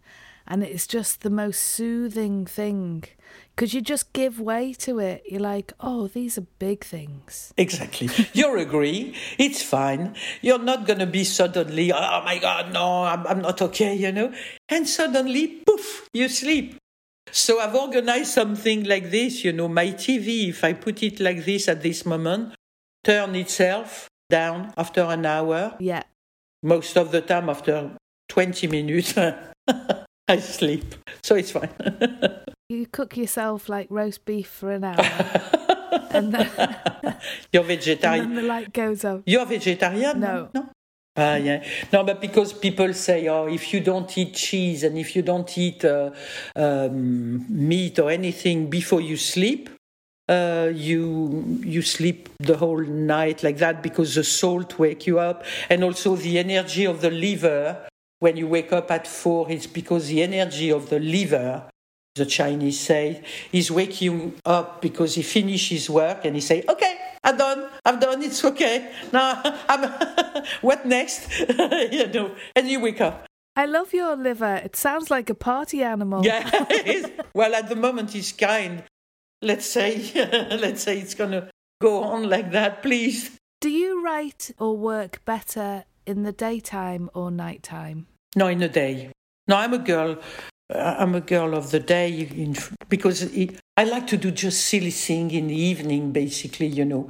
And 0.48 0.64
it's 0.64 0.88
just 0.88 1.22
the 1.22 1.30
most 1.30 1.62
soothing 1.62 2.46
thing 2.46 3.06
because 3.56 3.74
you 3.74 3.82
just 3.82 4.14
give 4.14 4.40
way 4.40 4.74
to 4.74 5.00
it. 5.00 5.24
You're 5.28 5.42
like, 5.42 5.74
oh, 5.80 6.08
these 6.08 6.38
are 6.38 6.46
big 6.60 6.84
things. 6.84 7.54
Exactly. 7.58 8.10
You're 8.34 8.58
agree. 8.58 9.16
It's 9.38 9.64
fine. 9.64 10.16
You're 10.42 10.60
not 10.60 10.86
going 10.86 11.00
to 11.00 11.08
be 11.08 11.24
suddenly, 11.24 11.92
oh 11.92 12.22
my 12.24 12.38
God, 12.38 12.74
no, 12.74 13.04
I'm, 13.04 13.26
I'm 13.26 13.42
not 13.42 13.62
okay, 13.62 13.96
you 13.96 14.12
know. 14.12 14.34
And 14.70 14.88
suddenly, 14.88 15.62
poof, 15.66 16.10
you 16.14 16.28
sleep. 16.28 16.78
So 17.32 17.60
I've 17.60 17.76
organized 17.76 18.32
something 18.32 18.84
like 18.84 19.10
this, 19.10 19.44
you 19.44 19.52
know, 19.52 19.68
my 19.68 19.88
TV, 19.88 20.50
if 20.50 20.64
I 20.64 20.74
put 20.74 21.02
it 21.02 21.20
like 21.20 21.46
this 21.46 21.68
at 21.68 21.82
this 21.82 22.06
moment, 22.06 22.54
turn 23.04 23.36
itself 23.36 24.10
down 24.30 24.74
after 24.78 25.02
an 25.02 25.26
hour. 25.26 25.76
Yeah. 25.80 26.04
Most 26.62 26.98
of 26.98 27.12
the 27.12 27.22
time, 27.22 27.50
after 27.50 27.92
20 28.30 28.68
minutes, 28.68 29.14
I 30.28 30.40
sleep. 30.40 30.96
So 31.24 31.36
it's 31.36 31.52
fine. 31.52 31.70
You 32.68 32.88
cook 32.88 33.16
yourself 33.16 33.70
like 33.70 33.86
roast 33.92 34.26
beef 34.26 34.48
for 34.48 34.72
an 34.72 34.84
hour 34.86 34.98
and, 36.10 36.34
then, 36.34 36.50
You're 37.54 37.62
and 37.62 37.68
vegetarian. 37.68 38.34
then 38.34 38.36
the 38.36 38.42
light 38.42 38.74
goes 38.74 39.06
off. 39.06 39.22
You're 39.28 39.46
vegetarian? 39.46 40.20
No. 40.20 40.50
No. 40.52 40.70
Ah, 41.16 41.36
yeah. 41.36 41.64
No, 41.94 42.04
but 42.04 42.20
because 42.20 42.54
people 42.54 42.92
say, 42.96 43.28
oh, 43.28 43.46
if 43.46 43.72
you 43.72 43.82
don't 43.82 44.18
eat 44.18 44.34
cheese 44.34 44.84
and 44.84 44.98
if 44.98 45.16
you 45.16 45.22
don't 45.22 45.56
eat 45.56 45.86
uh, 45.86 46.10
um, 46.56 47.46
meat 47.48 48.00
or 48.00 48.10
anything 48.10 48.68
before 48.68 49.00
you 49.00 49.16
sleep, 49.16 49.70
uh, 50.28 50.72
you 50.74 51.62
you 51.64 51.84
sleep 51.84 52.30
the 52.40 52.58
whole 52.58 52.82
night 52.82 53.44
like 53.44 53.60
that 53.60 53.84
because 53.84 54.16
the 54.16 54.24
salt 54.24 54.80
wake 54.80 55.06
you 55.06 55.20
up, 55.20 55.46
and 55.70 55.84
also 55.84 56.16
the 56.16 56.40
energy 56.40 56.86
of 56.86 57.02
the 57.02 57.12
liver. 57.12 57.88
When 58.20 58.38
you 58.38 58.48
wake 58.48 58.72
up 58.72 58.90
at 58.92 59.08
four, 59.08 59.52
it's 59.52 59.68
because 59.68 60.08
the 60.08 60.24
energy 60.24 60.72
of 60.72 60.90
the 60.90 61.00
liver 61.00 61.70
the 62.16 62.26
Chinese 62.26 62.80
say, 62.80 63.22
is 63.52 63.70
waking 63.70 64.12
you 64.12 64.34
up 64.46 64.82
because 64.82 65.16
he 65.16 65.22
finishes 65.22 65.90
work 65.90 66.24
and 66.24 66.36
he 66.36 66.42
say, 66.42 66.64
okay, 66.68 66.98
I'm 67.24 67.38
done, 67.38 67.70
I'm 67.84 68.00
done, 68.00 68.24
it's 68.24 68.44
okay. 68.44 68.90
Now, 69.12 69.42
I'm, 69.70 69.92
what 70.62 70.86
next? 70.86 71.30
you 71.92 72.08
know, 72.08 72.32
and 72.56 72.70
you 72.70 72.80
wake 72.80 73.02
up. 73.02 73.26
I 73.58 73.66
love 73.66 73.94
your 73.94 74.16
liver. 74.16 74.56
It 74.56 74.76
sounds 74.76 75.12
like 75.12 75.30
a 75.30 75.36
party 75.36 75.84
animal. 75.84 76.26
Yeah. 76.26 76.50
it's- 76.72 77.12
well, 77.34 77.54
at 77.54 77.70
the 77.70 77.76
moment, 77.76 78.12
he's 78.12 78.32
kind. 78.32 78.84
Let's 79.42 79.66
say, 79.66 80.12
let's 80.16 80.84
say 80.84 81.00
it's 81.00 81.14
gonna 81.14 81.50
go 81.82 82.04
on 82.04 82.30
like 82.30 82.52
that, 82.52 82.82
please. 82.82 83.38
Do 83.62 83.70
you 83.70 84.04
write 84.04 84.52
or 84.58 84.78
work 84.78 85.24
better 85.26 85.84
in 86.06 86.24
the 86.24 86.32
daytime 86.32 87.10
or 87.14 87.32
nighttime? 87.32 88.08
No, 88.36 88.48
in 88.48 88.60
the 88.60 88.70
day. 88.70 89.12
No, 89.48 89.56
I'm 89.58 89.74
a 89.74 89.78
girl. 89.80 90.18
uh, 90.74 90.96
I'm 90.98 91.14
a 91.16 91.22
girl 91.22 91.54
of 91.56 91.72
the 91.72 91.80
day 91.80 92.30
because 92.90 93.30
I 93.78 93.84
like 93.84 94.08
to 94.08 94.18
do 94.18 94.32
just 94.32 94.66
silly 94.66 94.92
thing 94.92 95.32
in 95.32 95.48
the 95.48 95.56
evening, 95.56 96.12
basically, 96.12 96.68
you 96.68 96.86
know. 96.86 97.10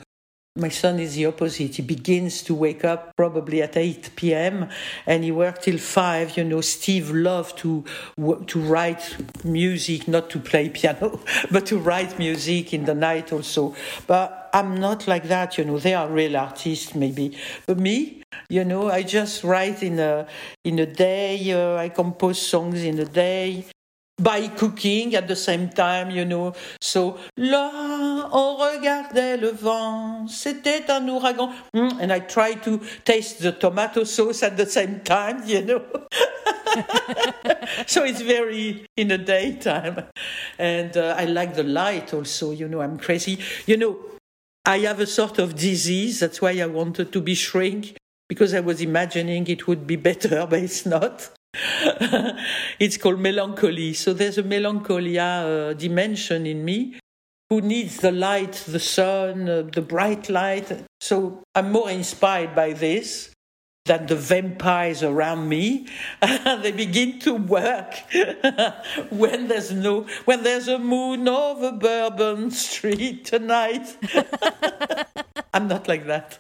My 0.58 0.70
son 0.70 1.02
is 1.02 1.15
the 1.15 1.26
opposite. 1.26 1.76
He 1.76 1.82
begins 1.82 2.41
to 2.44 2.56
wake 2.56 2.86
up 2.86 3.13
probably 3.18 3.62
at 3.62 3.76
8 3.76 4.12
p.m. 4.15 4.70
and 5.06 5.26
he 5.26 5.30
works 5.30 5.65
till 5.65 5.78
5. 5.78 6.38
You 6.38 6.46
know, 6.46 6.62
Steve 6.62 7.12
loved 7.12 7.58
to, 7.58 7.84
to 8.48 8.60
write 8.62 9.18
music, 9.44 10.08
not 10.08 10.30
to 10.30 10.39
play 10.39 10.70
piano, 10.74 11.20
but 11.52 11.65
to 11.65 11.78
write 11.78 12.18
music 12.18 12.74
in 12.74 12.86
the 12.86 12.96
night 12.96 13.34
also. 13.34 13.76
But 14.08 14.50
I'm 14.54 14.80
not 14.80 15.10
like 15.10 15.28
that, 15.28 15.58
you 15.58 15.65
know. 15.65 15.78
They 15.78 15.94
are 15.94 16.08
real 16.08 16.38
artists, 16.38 16.96
maybe. 16.96 17.38
But 17.65 17.78
me, 17.78 18.24
you 18.48 18.63
know, 18.63 18.89
I 18.89 19.04
just 19.04 19.44
write 19.44 19.84
in 19.84 20.00
a, 20.00 20.26
in 20.63 20.80
a 20.80 20.86
day. 20.86 21.52
Uh, 21.52 21.76
I 21.76 21.89
compose 21.89 22.41
songs 22.41 22.82
in 22.82 22.98
a 23.00 23.06
day. 23.06 23.65
By 24.17 24.47
cooking 24.47 25.15
at 25.15 25.28
the 25.28 25.36
same 25.36 25.69
time, 25.69 26.10
you 26.10 26.25
know. 26.25 26.54
So, 26.82 27.17
là, 27.38 28.30
on 28.32 28.56
regardait 28.56 29.38
le 29.38 29.49
vent, 29.49 30.28
c'était 30.28 30.89
un 30.89 31.08
ouragan. 31.10 31.51
Mm, 31.73 31.99
and 31.99 32.12
I 32.12 32.19
try 32.19 32.56
to 32.63 32.80
taste 33.04 33.41
the 33.41 33.51
tomato 33.51 34.04
sauce 34.04 34.43
at 34.43 34.58
the 34.58 34.65
same 34.65 35.01
time, 35.01 35.43
you 35.45 35.62
know. 35.62 35.82
so 37.88 38.04
it's 38.04 38.21
very 38.21 38.86
in 38.97 39.10
the 39.10 39.17
daytime. 39.17 40.04
And 40.58 40.95
uh, 40.95 41.15
I 41.17 41.25
like 41.25 41.56
the 41.56 41.63
light 41.63 42.13
also, 42.13 42.51
you 42.51 42.67
know, 42.67 42.82
I'm 42.82 42.97
crazy. 42.97 43.39
You 43.65 43.78
know, 43.78 43.97
I 44.65 44.80
have 44.80 44.99
a 44.99 45.08
sort 45.08 45.39
of 45.39 45.56
disease. 45.56 46.19
That's 46.19 46.41
why 46.41 46.51
I 46.60 46.65
wanted 46.65 47.12
to 47.13 47.21
be 47.21 47.36
shrink 47.36 47.97
because 48.28 48.54
I 48.54 48.60
was 48.62 48.82
imagining 48.82 49.47
it 49.47 49.67
would 49.67 49.86
be 49.86 49.95
better, 49.95 50.47
but 50.49 50.60
it's 50.60 50.86
not. 50.86 51.30
it's 52.80 52.98
called 52.98 53.20
melancholy. 53.20 53.94
So 53.94 54.13
there's 54.13 54.38
a 54.38 54.44
melancholia 54.44 55.24
uh, 55.24 55.74
dimension 55.74 56.46
in 56.46 56.63
me 56.63 57.00
who 57.50 57.62
needs 57.62 57.98
the 57.98 58.12
light, 58.12 58.54
the 58.68 58.80
sun, 58.80 59.48
uh, 59.48 59.63
the 59.72 59.82
bright 59.82 60.30
light. 60.30 60.86
So 61.00 61.44
I'm 61.54 61.72
more 61.72 61.89
inspired 61.89 62.56
by 62.56 62.74
this 62.74 63.32
than 63.86 64.08
the 64.08 64.15
vampires 64.15 65.04
around 65.04 65.48
me. 65.48 65.88
they 66.22 66.72
begin 66.72 67.20
to 67.20 67.36
work 67.36 67.94
when 69.12 69.48
there's 69.48 69.72
no 69.72 70.08
when 70.26 70.44
there's 70.44 70.68
a 70.68 70.80
moon 70.80 71.28
over 71.28 71.72
Bourbon 71.72 72.50
Street 72.52 73.26
tonight. 73.26 73.96
I'm 75.54 75.68
not 75.68 75.88
like 75.88 76.08
that. 76.08 76.39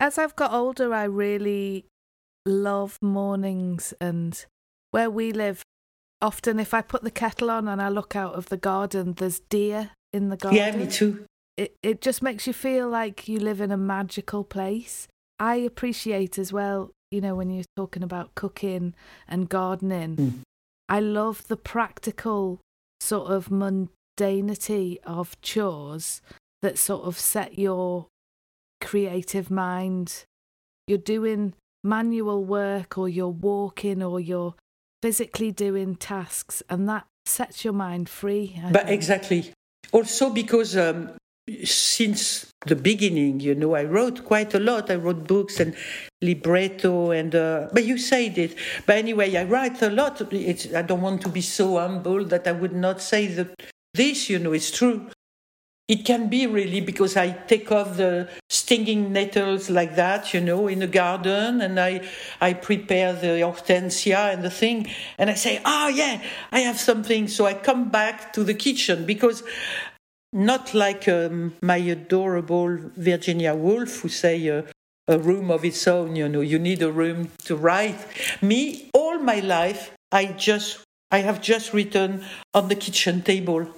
As 0.00 0.18
I've 0.18 0.34
got 0.34 0.52
older, 0.52 0.92
I 0.92 1.04
really 1.04 1.86
love 2.46 2.98
mornings 3.00 3.94
and 4.00 4.44
where 4.90 5.10
we 5.10 5.32
live. 5.32 5.62
Often, 6.20 6.60
if 6.60 6.72
I 6.72 6.82
put 6.82 7.02
the 7.02 7.10
kettle 7.10 7.50
on 7.50 7.66
and 7.66 7.82
I 7.82 7.88
look 7.88 8.14
out 8.14 8.34
of 8.34 8.48
the 8.48 8.56
garden, 8.56 9.14
there's 9.14 9.40
deer 9.40 9.90
in 10.12 10.28
the 10.28 10.36
garden. 10.36 10.56
Yeah, 10.56 10.76
me 10.76 10.86
too. 10.86 11.24
It 11.56 11.76
it 11.82 12.00
just 12.00 12.22
makes 12.22 12.46
you 12.46 12.52
feel 12.52 12.88
like 12.88 13.28
you 13.28 13.38
live 13.38 13.60
in 13.60 13.72
a 13.72 13.76
magical 13.76 14.44
place. 14.44 15.08
I 15.38 15.56
appreciate 15.56 16.38
as 16.38 16.52
well, 16.52 16.92
you 17.10 17.20
know, 17.20 17.34
when 17.34 17.50
you're 17.50 17.64
talking 17.76 18.02
about 18.02 18.34
cooking 18.34 18.94
and 19.26 19.48
gardening. 19.48 20.16
Mm. 20.16 20.32
I 20.88 21.00
love 21.00 21.48
the 21.48 21.56
practical 21.56 22.60
sort 23.00 23.30
of 23.30 23.48
mundanity 23.48 24.98
of 25.04 25.40
chores 25.40 26.22
that 26.60 26.78
sort 26.78 27.04
of 27.04 27.18
set 27.18 27.58
your 27.58 28.06
creative 28.80 29.50
mind. 29.50 30.24
You're 30.86 30.98
doing 30.98 31.54
manual 31.84 32.44
work 32.44 32.96
or 32.98 33.08
you're 33.08 33.28
walking 33.28 34.02
or 34.02 34.20
you're 34.20 34.54
physically 35.02 35.50
doing 35.50 35.96
tasks 35.96 36.62
and 36.68 36.88
that 36.88 37.06
sets 37.26 37.64
your 37.64 37.72
mind 37.72 38.08
free. 38.08 38.60
I 38.64 38.72
but 38.72 38.86
think. 38.86 38.94
exactly. 38.94 39.52
Also 39.92 40.30
because 40.30 40.76
um, 40.76 41.10
since 41.64 42.50
the 42.66 42.76
beginning, 42.76 43.40
you 43.40 43.54
know, 43.54 43.74
I 43.74 43.84
wrote 43.84 44.24
quite 44.24 44.54
a 44.54 44.60
lot. 44.60 44.90
I 44.90 44.94
wrote 44.94 45.26
books 45.26 45.58
and 45.58 45.74
libretto, 46.20 47.10
and 47.10 47.34
uh, 47.34 47.68
but 47.72 47.84
you 47.84 47.98
said 47.98 48.38
it. 48.38 48.56
But 48.86 48.96
anyway, 48.96 49.34
I 49.36 49.44
write 49.44 49.82
a 49.82 49.90
lot. 49.90 50.20
It's, 50.32 50.72
I 50.72 50.82
don't 50.82 51.00
want 51.00 51.22
to 51.22 51.28
be 51.28 51.40
so 51.40 51.78
humble 51.78 52.24
that 52.26 52.46
I 52.46 52.52
would 52.52 52.74
not 52.74 53.00
say 53.00 53.26
that 53.26 53.60
this. 53.94 54.30
You 54.30 54.38
know, 54.38 54.52
it's 54.52 54.70
true. 54.70 55.08
It 55.92 56.06
can 56.06 56.30
be 56.30 56.46
really 56.46 56.80
because 56.80 57.18
I 57.18 57.26
take 57.52 57.70
off 57.70 57.98
the 57.98 58.30
stinging 58.48 59.12
nettles 59.12 59.68
like 59.68 59.94
that, 59.96 60.32
you 60.32 60.40
know, 60.40 60.66
in 60.66 60.78
the 60.78 60.86
garden, 61.02 61.60
and 61.60 61.74
I 61.78 61.92
I 62.40 62.54
prepare 62.54 63.12
the 63.12 63.34
hortensia 63.48 64.32
and 64.32 64.42
the 64.42 64.54
thing, 64.62 64.78
and 65.18 65.28
I 65.28 65.36
say, 65.46 65.54
oh, 65.74 65.88
yeah, 65.88 66.14
I 66.50 66.60
have 66.68 66.78
something. 66.80 67.28
So 67.28 67.44
I 67.44 67.54
come 67.68 67.90
back 67.90 68.32
to 68.36 68.42
the 68.42 68.54
kitchen 68.54 69.04
because 69.04 69.42
not 70.32 70.72
like 70.72 71.06
um, 71.08 71.54
my 71.60 71.76
adorable 71.76 72.70
Virginia 72.96 73.54
Woolf 73.54 74.00
who 74.00 74.08
say 74.08 74.36
uh, 74.48 74.62
a 75.08 75.18
room 75.18 75.50
of 75.50 75.62
its 75.62 75.86
own, 75.86 76.16
you 76.16 76.28
know, 76.28 76.40
you 76.52 76.58
need 76.58 76.82
a 76.82 76.90
room 77.02 77.30
to 77.44 77.54
write. 77.54 78.00
Me, 78.40 78.88
all 78.94 79.18
my 79.18 79.40
life, 79.40 79.90
I 80.10 80.24
just, 80.26 80.78
I 81.10 81.18
have 81.18 81.42
just 81.42 81.74
written 81.74 82.24
on 82.54 82.68
the 82.68 82.76
kitchen 82.76 83.20
table. 83.20 83.68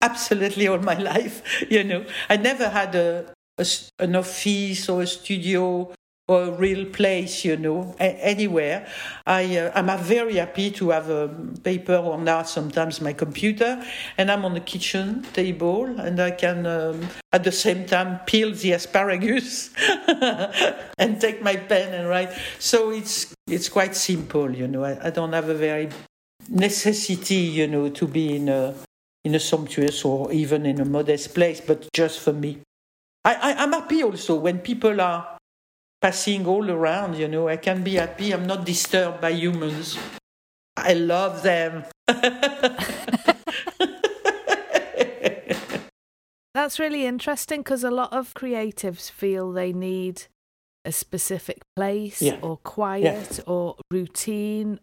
Absolutely 0.00 0.66
all 0.68 0.78
my 0.78 0.94
life, 1.12 1.42
you 1.70 1.84
know. 1.84 2.04
I 2.28 2.36
never 2.36 2.68
had 2.68 2.94
a, 2.94 3.32
a 3.58 3.66
an 3.98 4.16
office 4.16 4.88
or 4.88 5.02
a 5.02 5.06
studio 5.06 5.92
or 6.30 6.44
a 6.44 6.50
real 6.52 6.86
place, 6.86 7.44
you 7.44 7.56
know, 7.56 7.92
anywhere. 7.98 8.86
I, 9.26 9.56
uh, 9.58 9.72
I'm 9.74 9.98
very 9.98 10.36
happy 10.36 10.70
to 10.70 10.90
have 10.90 11.10
a 11.10 11.28
paper 11.64 11.96
or 11.96 12.18
now 12.18 12.44
sometimes 12.44 13.00
my 13.00 13.12
computer, 13.12 13.82
and 14.16 14.30
I'm 14.30 14.44
on 14.44 14.54
the 14.54 14.60
kitchen 14.60 15.22
table, 15.32 15.86
and 15.86 16.20
I 16.20 16.30
can 16.30 16.66
um, 16.66 17.08
at 17.32 17.42
the 17.42 17.50
same 17.50 17.84
time 17.84 18.20
peel 18.26 18.52
the 18.54 18.72
asparagus 18.72 19.70
and 20.98 21.20
take 21.20 21.42
my 21.42 21.56
pen 21.56 21.92
and 21.94 22.08
write. 22.08 22.30
So 22.60 22.90
it's 22.90 23.34
it's 23.48 23.68
quite 23.68 23.96
simple, 23.96 24.54
you 24.54 24.68
know. 24.68 24.84
I, 24.84 25.08
I 25.08 25.10
don't 25.10 25.32
have 25.32 25.48
a 25.48 25.54
very 25.54 25.88
necessity, 26.48 27.42
you 27.58 27.66
know, 27.66 27.88
to 27.90 28.06
be 28.06 28.36
in 28.36 28.48
a 28.48 28.74
in 29.24 29.34
a 29.34 29.40
sumptuous 29.40 30.04
or 30.04 30.32
even 30.32 30.66
in 30.66 30.80
a 30.80 30.84
modest 30.84 31.34
place, 31.34 31.60
but 31.60 31.88
just 31.92 32.20
for 32.20 32.32
me. 32.32 32.58
I, 33.24 33.34
I, 33.34 33.52
I'm 33.62 33.72
happy 33.72 34.02
also 34.02 34.34
when 34.34 34.60
people 34.60 35.00
are 35.00 35.38
passing 36.00 36.46
all 36.46 36.70
around, 36.70 37.16
you 37.16 37.28
know. 37.28 37.48
I 37.48 37.56
can 37.56 37.82
be 37.82 37.94
happy. 37.94 38.32
I'm 38.32 38.46
not 38.46 38.64
disturbed 38.64 39.20
by 39.20 39.30
humans. 39.30 39.98
I 40.76 40.94
love 40.94 41.42
them. 41.42 41.84
That's 46.54 46.78
really 46.78 47.06
interesting 47.06 47.60
because 47.60 47.84
a 47.84 47.90
lot 47.90 48.12
of 48.12 48.34
creatives 48.34 49.10
feel 49.10 49.52
they 49.52 49.72
need 49.72 50.24
a 50.84 50.92
specific 50.92 51.62
place 51.76 52.22
yeah. 52.22 52.38
or 52.42 52.56
quiet 52.56 53.38
yeah. 53.38 53.44
or 53.46 53.76
routine. 53.90 54.80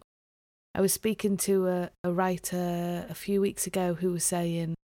I 0.78 0.80
was 0.80 0.92
speaking 0.92 1.36
to 1.38 1.66
a, 1.66 1.90
a 2.04 2.12
writer 2.12 3.04
a 3.10 3.14
few 3.14 3.40
weeks 3.40 3.66
ago 3.66 3.94
who 3.94 4.12
was 4.12 4.22
saying 4.22 4.76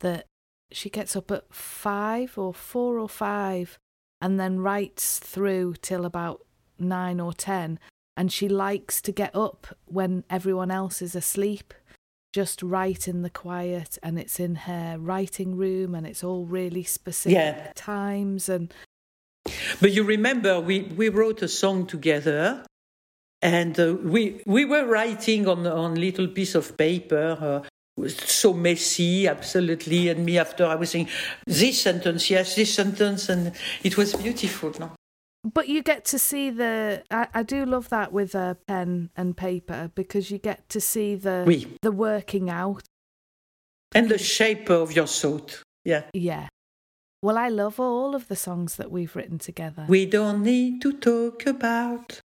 that 0.00 0.26
she 0.72 0.90
gets 0.90 1.14
up 1.14 1.30
at 1.30 1.54
five 1.54 2.36
or 2.36 2.52
four 2.52 2.98
or 2.98 3.08
five 3.08 3.78
and 4.20 4.40
then 4.40 4.58
writes 4.58 5.20
through 5.20 5.76
till 5.80 6.04
about 6.04 6.44
nine 6.76 7.20
or 7.20 7.32
ten. 7.32 7.78
And 8.16 8.32
she 8.32 8.48
likes 8.48 9.00
to 9.02 9.12
get 9.12 9.32
up 9.36 9.68
when 9.84 10.24
everyone 10.28 10.72
else 10.72 11.00
is 11.00 11.14
asleep, 11.14 11.72
just 12.32 12.60
write 12.60 13.06
in 13.06 13.22
the 13.22 13.30
quiet. 13.30 13.96
And 14.02 14.18
it's 14.18 14.40
in 14.40 14.56
her 14.56 14.96
writing 14.98 15.54
room 15.54 15.94
and 15.94 16.04
it's 16.04 16.24
all 16.24 16.46
really 16.46 16.82
specific 16.82 17.36
yeah. 17.36 17.72
times. 17.76 18.48
And 18.48 18.74
but 19.80 19.92
you 19.92 20.02
remember 20.02 20.60
we, 20.60 20.80
we 20.80 21.10
wrote 21.10 21.42
a 21.42 21.48
song 21.48 21.86
together 21.86 22.64
and 23.42 23.78
uh, 23.78 23.94
we 24.02 24.42
we 24.46 24.64
were 24.64 24.86
writing 24.86 25.46
on 25.48 25.66
on 25.66 25.94
little 25.94 26.28
piece 26.28 26.54
of 26.54 26.76
paper 26.76 27.36
uh, 27.40 27.68
so 28.06 28.52
messy, 28.52 29.26
absolutely. 29.26 30.08
And 30.08 30.24
me 30.24 30.38
after 30.38 30.64
I 30.64 30.74
was 30.74 30.90
saying 30.90 31.08
this 31.46 31.82
sentence, 31.82 32.30
yes, 32.30 32.54
this 32.54 32.72
sentence, 32.72 33.28
and 33.28 33.52
it 33.82 33.96
was 33.96 34.14
beautiful. 34.14 34.72
No? 34.78 34.92
But 35.44 35.68
you 35.68 35.82
get 35.82 36.04
to 36.06 36.18
see 36.18 36.50
the. 36.50 37.02
I, 37.10 37.28
I 37.34 37.42
do 37.42 37.64
love 37.64 37.88
that 37.88 38.12
with 38.12 38.34
a 38.34 38.56
pen 38.66 39.10
and 39.16 39.36
paper 39.36 39.90
because 39.94 40.30
you 40.30 40.38
get 40.38 40.68
to 40.70 40.80
see 40.80 41.14
the 41.14 41.44
oui. 41.46 41.66
the 41.82 41.92
working 41.92 42.50
out 42.50 42.84
and 43.94 44.08
the 44.08 44.18
shape 44.18 44.68
of 44.70 44.92
your 44.92 45.06
thought. 45.06 45.62
Yeah. 45.84 46.02
Yeah. 46.12 46.48
Well, 47.22 47.38
I 47.38 47.48
love 47.48 47.80
all 47.80 48.14
of 48.14 48.28
the 48.28 48.36
songs 48.36 48.76
that 48.76 48.92
we've 48.92 49.14
written 49.16 49.38
together. 49.38 49.86
We 49.88 50.06
don't 50.06 50.42
need 50.42 50.82
to 50.82 50.92
talk 50.92 51.46
about 51.46 52.20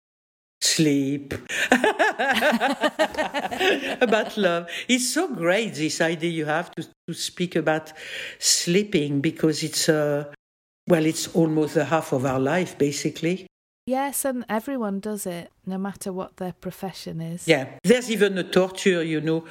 sleep, 0.62 1.34
about 4.02 4.38
love. 4.38 4.70
It's 4.88 5.12
so 5.12 5.28
great, 5.34 5.74
this 5.74 6.00
idea 6.02 6.30
you 6.30 6.46
have 6.46 6.72
to, 6.76 6.88
to 7.08 7.14
speak 7.14 7.56
about 7.56 7.92
sleeping 8.40 9.22
because 9.22 9.64
it's, 9.64 9.90
uh, 9.90 10.26
well, 10.88 11.06
it's 11.06 11.28
almost 11.36 11.74
the 11.74 11.86
half 11.86 12.14
of 12.14 12.26
our 12.26 12.40
life, 12.40 12.78
basically. 12.78 13.48
Yes, 13.88 14.26
and 14.26 14.46
everyone 14.48 15.00
does 15.00 15.26
it, 15.26 15.52
no 15.66 15.80
matter 15.80 16.14
what 16.14 16.38
their 16.38 16.54
profession 16.54 17.20
is. 17.22 17.48
Yeah, 17.48 17.68
there's 17.84 18.12
even 18.12 18.38
a 18.38 18.44
torture, 18.44 19.04
you 19.04 19.20
know, 19.20 19.46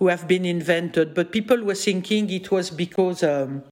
who 0.00 0.08
have 0.08 0.26
been 0.26 0.44
invented, 0.44 1.14
but 1.14 1.30
people 1.32 1.62
were 1.62 1.76
thinking 1.76 2.28
it 2.30 2.50
was 2.50 2.70
because 2.70 3.22
um, 3.22 3.62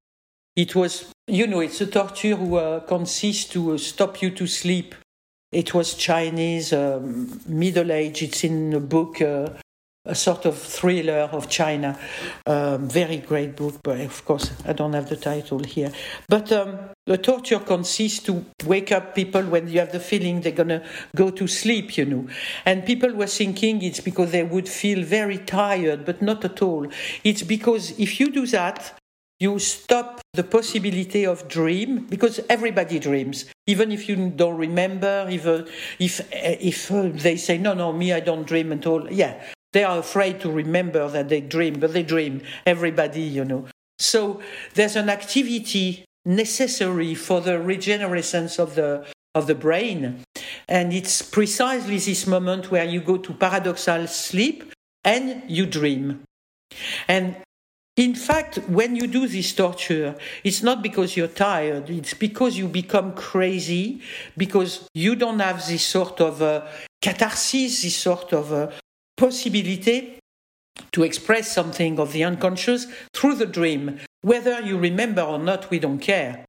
it 0.57 0.75
was, 0.75 1.13
you 1.27 1.47
know, 1.47 1.61
it's 1.61 1.81
a 1.81 1.87
torture 1.87 2.37
who 2.37 2.57
uh, 2.57 2.81
consists 2.81 3.51
to 3.51 3.75
uh, 3.75 3.79
stop 3.79 4.23
you 4.23 4.31
to 4.31 4.47
sleep 4.47 4.95
it 5.55 5.73
was 5.73 5.95
Chinese, 5.95 6.73
um, 6.73 7.41
Middle 7.47 7.93
Age. 7.93 8.23
It's 8.23 8.43
in 8.45 8.75
a 8.75 8.81
book, 8.81 9.23
uh, 9.23 9.51
a 10.05 10.15
sort 10.15 10.45
of 10.45 10.59
thriller 10.59 11.29
of 11.33 11.49
China. 11.49 11.99
Um, 12.45 12.89
very 12.89 13.19
great 13.19 13.57
book, 13.57 13.81
but 13.83 14.01
of 14.01 14.25
course 14.25 14.51
I 14.67 14.73
don't 14.73 14.93
have 14.93 15.09
the 15.09 15.17
title 15.17 15.61
here. 15.61 15.93
But 16.29 16.51
um, 16.53 16.79
the 17.07 17.19
torture 17.19 17.61
consists 17.61 18.19
to 18.25 18.45
wake 18.67 18.91
up 18.91 19.15
people 19.15 19.43
when 19.43 19.69
you 19.69 19.79
have 19.79 19.93
the 19.93 20.01
feeling 20.01 20.41
they're 20.41 20.53
gonna 20.53 20.85
go 21.15 21.31
to 21.31 21.47
sleep, 21.47 21.97
you 21.97 22.05
know. 22.05 22.27
And 22.67 22.85
people 22.85 23.15
were 23.15 23.29
thinking 23.29 23.81
it's 23.83 24.01
because 24.01 24.33
they 24.33 24.43
would 24.43 24.69
feel 24.69 25.05
very 25.05 25.39
tired, 25.39 26.05
but 26.05 26.21
not 26.21 26.45
at 26.45 26.61
all. 26.63 26.87
It's 27.23 27.43
because 27.43 27.99
if 27.99 28.19
you 28.19 28.31
do 28.31 28.47
that, 28.49 28.99
you 29.41 29.59
stop 29.59 30.21
the 30.33 30.45
possibility 30.45 31.25
of 31.25 31.49
dream 31.49 32.07
because 32.07 32.41
everybody 32.49 32.99
dreams 32.99 33.47
even 33.67 33.91
if 33.91 34.09
you 34.09 34.31
don't 34.31 34.57
remember 34.57 35.27
even 35.31 35.67
if 35.99 36.21
if 36.33 36.91
uh, 36.91 37.09
they 37.13 37.37
say 37.37 37.59
no 37.59 37.75
no 37.75 37.93
me 37.93 38.13
i 38.13 38.21
don't 38.21 38.47
dream 38.47 38.73
at 38.73 38.87
all 38.87 39.11
yeah 39.13 39.43
they 39.75 39.83
are 39.83 39.99
afraid 39.99 40.41
to 40.41 40.51
remember 40.51 41.09
that 41.09 41.29
they 41.29 41.41
dream, 41.41 41.81
but 41.81 41.93
they 41.93 42.05
dream, 42.05 42.43
everybody, 42.65 43.23
you 43.23 43.45
know. 43.45 43.67
So 43.99 44.41
there's 44.75 44.95
an 44.95 45.11
activity 45.11 46.05
necessary 46.25 47.15
for 47.17 47.41
the 47.41 47.59
regenerescence 47.59 48.59
of 48.59 48.77
the 48.77 49.05
of 49.35 49.49
the 49.49 49.55
brain. 49.57 50.23
And 50.69 50.93
it's 50.93 51.23
precisely 51.23 51.99
this 51.99 52.25
moment 52.25 52.71
where 52.71 52.85
you 52.85 53.01
go 53.01 53.17
to 53.17 53.33
paradoxal 53.35 54.09
sleep 54.09 54.73
and 55.03 55.43
you 55.51 55.67
dream. 55.67 56.23
And 57.09 57.37
in 57.97 58.15
fact, 58.17 58.57
when 58.69 58.97
you 58.97 59.07
do 59.07 59.29
this 59.29 59.53
torture, 59.55 60.17
it's 60.43 60.63
not 60.63 60.83
because 60.83 61.17
you're 61.17 61.29
tired, 61.29 61.89
it's 61.91 62.15
because 62.15 62.59
you 62.59 62.67
become 62.67 63.15
crazy, 63.15 64.01
because 64.37 64.89
you 64.95 65.15
don't 65.15 65.39
have 65.39 65.65
this 65.67 65.85
sort 65.85 66.21
of 66.21 66.43
uh, 66.43 66.67
catharsis, 67.01 67.83
this 67.83 67.97
sort 67.97 68.33
of 68.33 68.53
uh, 68.53 68.71
possibility 69.17 70.19
to 70.91 71.05
express 71.05 71.53
something 71.53 72.01
of 72.01 72.13
the 72.13 72.25
unconscious 72.25 72.89
through 73.13 73.37
the 73.37 73.47
dream. 73.47 74.01
Whether 74.23 74.61
you 74.61 74.77
remember 74.77 75.23
or 75.23 75.39
not, 75.39 75.71
we 75.71 75.79
don't 75.79 76.01
care. 76.01 76.45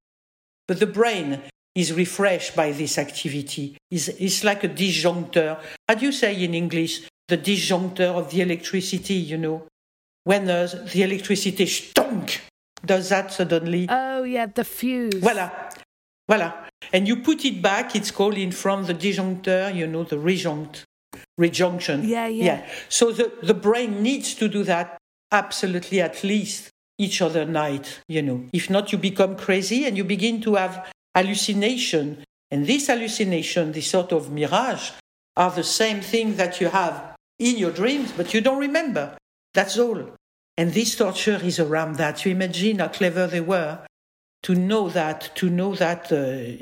But 0.67 0.79
the 0.79 0.87
brain 0.87 1.41
is 1.75 1.93
refreshed 1.93 2.55
by 2.55 2.71
this 2.71 2.97
activity. 2.97 3.77
It's, 3.91 4.07
it's 4.07 4.43
like 4.43 4.63
a 4.63 4.69
disjunctor. 4.69 5.59
How 5.87 5.95
do 5.95 6.05
you 6.05 6.11
say 6.11 6.43
in 6.43 6.55
English? 6.55 7.07
The 7.27 7.37
disjunctor 7.37 8.15
of 8.15 8.31
the 8.31 8.41
electricity, 8.41 9.15
you 9.15 9.37
know? 9.37 9.67
When 10.25 10.49
uh, 10.49 10.67
the 10.91 11.03
electricity 11.03 11.65
stunk, 11.67 12.41
does 12.85 13.09
that 13.09 13.31
suddenly? 13.31 13.87
Oh, 13.89 14.23
yeah, 14.23 14.47
the 14.47 14.65
fuse. 14.65 15.13
Voila. 15.15 15.49
Voila. 16.27 16.53
And 16.91 17.07
you 17.07 17.17
put 17.17 17.45
it 17.45 17.61
back, 17.61 17.95
it's 17.95 18.11
called 18.11 18.37
in 18.37 18.51
from 18.51 18.85
the 18.85 18.93
disjunctor, 18.93 19.73
you 19.73 19.87
know, 19.87 20.03
the 20.03 20.19
rejunct 20.19 20.83
rejunction. 21.37 22.03
Yeah, 22.03 22.27
yeah. 22.27 22.45
yeah. 22.45 22.69
So 22.89 23.11
the, 23.11 23.31
the 23.41 23.53
brain 23.53 24.01
needs 24.01 24.33
to 24.35 24.47
do 24.47 24.63
that 24.63 24.97
absolutely 25.31 26.01
at 26.01 26.23
least 26.23 26.69
each 26.97 27.21
other 27.21 27.45
night, 27.45 27.99
you 28.07 28.21
know. 28.21 28.45
If 28.53 28.69
not, 28.69 28.91
you 28.91 28.97
become 28.97 29.35
crazy 29.35 29.85
and 29.85 29.97
you 29.97 30.03
begin 30.03 30.41
to 30.41 30.55
have 30.55 30.91
hallucination. 31.15 32.23
And 32.51 32.65
this 32.67 32.87
hallucination, 32.87 33.73
this 33.73 33.89
sort 33.89 34.11
of 34.11 34.31
mirage, 34.31 34.91
are 35.35 35.51
the 35.51 35.63
same 35.63 36.01
thing 36.01 36.37
that 36.37 36.61
you 36.61 36.69
have 36.69 37.15
in 37.37 37.57
your 37.57 37.71
dreams, 37.71 38.13
but 38.15 38.33
you 38.33 38.41
don't 38.41 38.59
remember. 38.59 39.17
That's 39.55 39.79
all. 39.79 40.11
And 40.57 40.73
this 40.73 40.95
torture 40.95 41.39
is 41.41 41.59
around 41.59 41.95
that. 41.95 42.25
You 42.25 42.31
imagine 42.31 42.79
how 42.79 42.89
clever 42.89 43.25
they 43.25 43.41
were 43.41 43.79
to 44.43 44.53
know 44.53 44.89
that, 44.89 45.35
to 45.35 45.49
know 45.49 45.73
that 45.75 46.11
uh, 46.11 46.61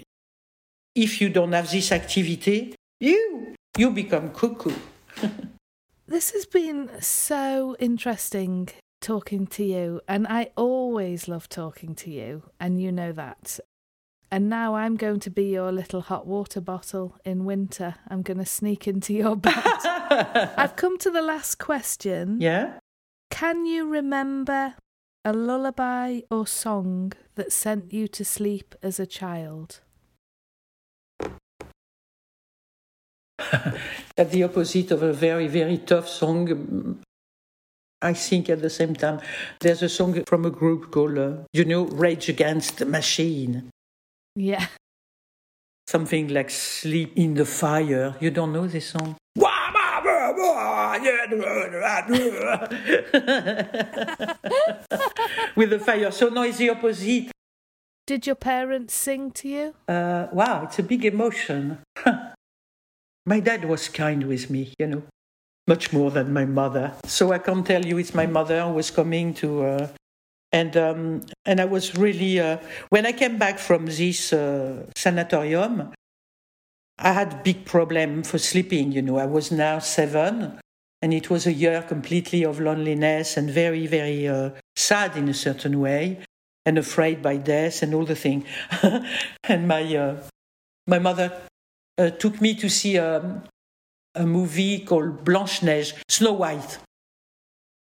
if 0.95 1.19
you 1.19 1.29
don't 1.29 1.53
have 1.53 1.69
this 1.69 1.91
activity, 1.91 2.75
you 2.99 3.55
you 3.77 3.89
become 3.89 4.29
cuckoo. 4.29 4.75
this 6.07 6.31
has 6.31 6.45
been 6.45 6.89
so 7.01 7.75
interesting 7.79 8.69
talking 9.01 9.47
to 9.47 9.63
you, 9.63 10.01
and 10.07 10.27
I 10.27 10.51
always 10.55 11.27
love 11.27 11.49
talking 11.49 11.95
to 11.95 12.11
you, 12.11 12.43
and 12.59 12.79
you 12.79 12.91
know 12.91 13.11
that. 13.11 13.59
And 14.31 14.49
now 14.49 14.75
I'm 14.75 14.95
going 14.95 15.19
to 15.19 15.29
be 15.29 15.45
your 15.45 15.71
little 15.71 16.01
hot 16.01 16.25
water 16.25 16.61
bottle 16.61 17.17
in 17.23 17.45
winter. 17.45 17.95
I'm 18.07 18.23
going 18.23 18.39
to 18.39 18.45
sneak 18.47 18.87
into 18.87 19.13
your 19.13 19.35
bed. 19.35 19.53
I've 20.57 20.75
come 20.75 20.97
to 20.99 21.11
the 21.11 21.21
last 21.21 21.59
question. 21.59 22.41
Yeah. 22.41 22.79
Can 23.33 23.65
you 23.65 23.89
remember 23.89 24.75
a 25.25 25.33
lullaby 25.33 26.21
or 26.29 26.45
song 26.45 27.13
that 27.33 27.51
sent 27.51 27.91
you 27.91 28.07
to 28.09 28.23
sleep 28.23 28.75
as 28.83 28.99
a 28.99 29.07
child? 29.07 29.81
at 34.19 34.29
the 34.29 34.43
opposite 34.43 34.91
of 34.91 35.01
a 35.01 35.11
very, 35.11 35.47
very 35.47 35.79
tough 35.79 36.07
song. 36.07 37.01
I 38.03 38.13
think 38.13 38.51
at 38.51 38.61
the 38.61 38.69
same 38.69 38.93
time, 38.93 39.19
there's 39.61 39.81
a 39.81 39.89
song 39.89 40.23
from 40.27 40.45
a 40.45 40.51
group 40.51 40.91
called, 40.91 41.17
uh, 41.17 41.37
you 41.53 41.65
know, 41.65 41.85
Rage 41.85 42.29
Against 42.29 42.77
the 42.77 42.85
Machine. 42.85 43.71
Yeah. 44.35 44.67
Something 45.87 46.27
like 46.27 46.51
Sleep 46.51 47.13
in 47.15 47.33
the 47.33 47.45
Fire. 47.45 48.15
You 48.19 48.29
don't 48.29 48.53
know 48.53 48.67
this 48.67 48.89
song? 48.89 49.15
With 55.55 55.69
the 55.69 55.79
fire. 55.79 56.11
So 56.11 56.29
noisy 56.29 56.69
opposite. 56.69 57.31
Did 58.05 58.27
your 58.27 58.35
parents 58.35 58.93
sing 58.93 59.31
to 59.31 59.47
you? 59.47 59.73
Uh, 59.87 60.27
wow, 60.33 60.63
it's 60.63 60.79
a 60.79 60.83
big 60.83 61.05
emotion. 61.05 61.79
My 63.25 63.39
dad 63.39 63.65
was 63.65 63.87
kind 63.87 64.27
with 64.27 64.49
me, 64.49 64.73
you 64.77 64.87
know, 64.87 65.03
much 65.65 65.93
more 65.93 66.11
than 66.11 66.33
my 66.33 66.43
mother. 66.43 66.93
So 67.05 67.31
I 67.31 67.39
can't 67.39 67.65
tell 67.65 67.85
you 67.85 67.97
it's 67.97 68.13
my 68.13 68.25
mother 68.25 68.61
who 68.63 68.73
was 68.73 68.91
coming 68.91 69.33
to. 69.35 69.63
Uh, 69.63 69.87
and 70.51 70.75
um, 70.75 71.21
and 71.45 71.61
I 71.61 71.65
was 71.65 71.95
really 71.95 72.39
uh, 72.39 72.57
when 72.89 73.05
I 73.05 73.13
came 73.13 73.37
back 73.37 73.59
from 73.59 73.85
this 73.85 74.33
uh, 74.33 74.85
sanatorium, 74.95 75.93
I 76.97 77.13
had 77.13 77.43
big 77.43 77.65
problem 77.65 78.23
for 78.23 78.37
sleeping. 78.37 78.91
You 78.91 79.01
know, 79.01 79.17
I 79.17 79.25
was 79.25 79.51
now 79.51 79.79
seven, 79.79 80.59
and 81.01 81.13
it 81.13 81.29
was 81.29 81.45
a 81.45 81.53
year 81.53 81.81
completely 81.81 82.43
of 82.43 82.59
loneliness 82.59 83.37
and 83.37 83.49
very 83.49 83.87
very 83.87 84.27
uh, 84.27 84.51
sad 84.75 85.17
in 85.17 85.27
a 85.29 85.33
certain 85.33 85.79
way, 85.79 86.23
and 86.65 86.77
afraid 86.77 87.21
by 87.21 87.37
death 87.37 87.81
and 87.81 87.93
all 87.93 88.05
the 88.05 88.15
thing. 88.15 88.45
and 89.43 89.67
my 89.67 89.83
uh, 89.95 90.15
my 90.87 90.99
mother 90.99 91.31
uh, 91.97 92.09
took 92.09 92.41
me 92.41 92.55
to 92.55 92.69
see 92.69 92.97
a, 92.97 93.43
a 94.15 94.25
movie 94.25 94.79
called 94.79 95.23
Blanche 95.23 95.63
Neige, 95.63 95.93
Snow 96.09 96.33
White, 96.33 96.77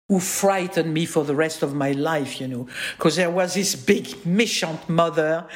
who 0.09 0.19
frightened 0.19 0.93
me 0.93 1.05
for 1.05 1.23
the 1.23 1.35
rest 1.35 1.63
of 1.63 1.73
my 1.73 1.91
life, 1.91 2.41
you 2.41 2.47
know, 2.47 2.67
because 2.97 3.15
there 3.15 3.31
was 3.31 3.53
this 3.53 3.75
big 3.75 4.05
méchant 4.25 4.87
mother 4.89 5.47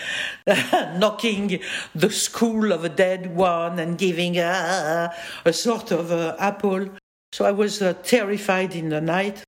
knocking 0.98 1.60
the 1.94 2.10
skull 2.10 2.72
of 2.72 2.86
a 2.86 2.90
dead 2.90 3.36
one 3.36 3.78
and 3.78 3.98
giving 3.98 4.38
a, 4.38 5.14
a 5.46 5.54
sort 5.54 5.92
of 5.92 6.12
uh, 6.12 6.36
apple. 6.40 6.90
So 7.34 7.46
I 7.46 7.52
was 7.52 7.82
uh, 7.82 7.94
terrified 8.04 8.74
in 8.74 8.90
the 8.90 9.02
night. 9.02 9.44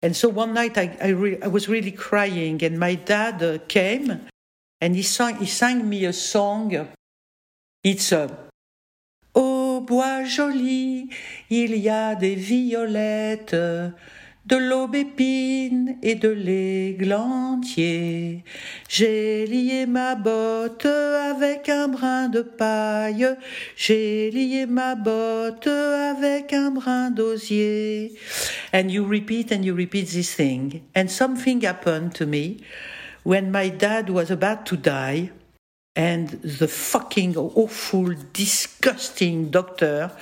And 0.00 0.16
so 0.16 0.28
one 0.28 0.54
night 0.54 0.78
I, 0.78 0.96
I, 1.02 1.08
re- 1.08 1.42
I 1.42 1.48
was 1.48 1.68
really 1.68 1.90
crying, 1.90 2.62
and 2.62 2.78
my 2.78 2.94
dad 2.94 3.42
uh, 3.42 3.58
came 3.66 4.28
and 4.80 4.94
he 4.94 5.02
sang, 5.02 5.36
he 5.36 5.46
sang 5.46 5.88
me 5.88 6.04
a 6.04 6.12
song 6.12 6.88
It's 7.82 8.12
a 8.12 8.48
Au 9.34 9.80
bois 9.80 10.24
joli, 10.24 11.10
il 11.50 11.76
y 11.76 11.88
a 11.88 12.16
des 12.16 12.34
violettes, 12.34 13.54
de 14.48 14.56
l'aubépine 14.56 15.96
et 16.02 16.14
de 16.14 16.30
l'églantier. 16.30 18.44
J'ai 18.88 19.46
lié 19.46 19.84
ma 19.84 20.14
botte 20.14 20.86
avec 20.86 21.68
un 21.68 21.88
brin 21.88 22.28
de 22.28 22.40
paille, 22.40 23.28
j'ai 23.76 24.30
lié 24.30 24.64
ma 24.64 24.94
botte 24.94 25.66
avec 25.66 26.54
un 26.54 26.70
brin 26.70 27.10
d'osier. 27.10 28.12
And 28.72 28.88
you 28.88 29.04
repeat 29.04 29.52
and 29.52 29.64
you 29.64 29.74
repeat 29.74 30.08
this 30.08 30.34
thing. 30.34 30.80
And 30.96 31.08
something 31.08 31.62
happened 31.62 32.14
to 32.14 32.24
me 32.24 32.56
when 33.24 33.50
my 33.50 33.68
dad 33.68 34.08
was 34.08 34.30
about 34.30 34.64
to 34.66 34.76
die. 34.76 35.30
And 35.98 36.28
the 36.28 36.68
fucking 36.68 37.36
awful, 37.36 38.14
disgusting 38.32 39.50
doctor 39.50 40.12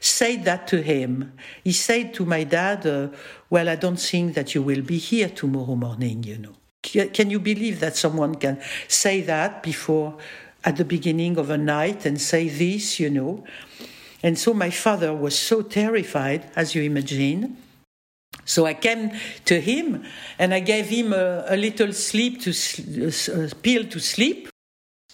said 0.00 0.46
that 0.46 0.66
to 0.68 0.80
him. 0.80 1.34
He 1.62 1.72
said 1.72 2.14
to 2.14 2.24
my 2.24 2.44
dad, 2.44 2.86
uh, 2.86 3.08
Well, 3.50 3.68
I 3.68 3.76
don't 3.76 4.00
think 4.00 4.32
that 4.32 4.54
you 4.54 4.62
will 4.62 4.80
be 4.80 4.96
here 4.96 5.28
tomorrow 5.28 5.76
morning, 5.76 6.22
you 6.22 6.38
know. 6.38 6.54
Can 6.82 7.28
you 7.28 7.38
believe 7.38 7.80
that 7.80 7.96
someone 7.96 8.36
can 8.36 8.62
say 8.88 9.20
that 9.22 9.62
before, 9.62 10.16
at 10.64 10.78
the 10.78 10.86
beginning 10.86 11.36
of 11.36 11.50
a 11.50 11.58
night, 11.58 12.06
and 12.06 12.18
say 12.18 12.48
this, 12.48 12.98
you 12.98 13.10
know? 13.10 13.44
And 14.22 14.38
so 14.38 14.54
my 14.54 14.70
father 14.70 15.12
was 15.12 15.38
so 15.38 15.60
terrified, 15.60 16.50
as 16.56 16.74
you 16.74 16.82
imagine. 16.82 17.58
So 18.46 18.64
I 18.64 18.72
came 18.72 19.12
to 19.44 19.60
him 19.60 20.02
and 20.38 20.54
I 20.54 20.60
gave 20.60 20.86
him 20.86 21.12
a, 21.12 21.44
a 21.46 21.56
little 21.58 21.92
sleep 21.92 22.40
to 22.42 22.50
a 22.52 23.54
pill 23.56 23.84
to 23.84 24.00
sleep 24.00 24.48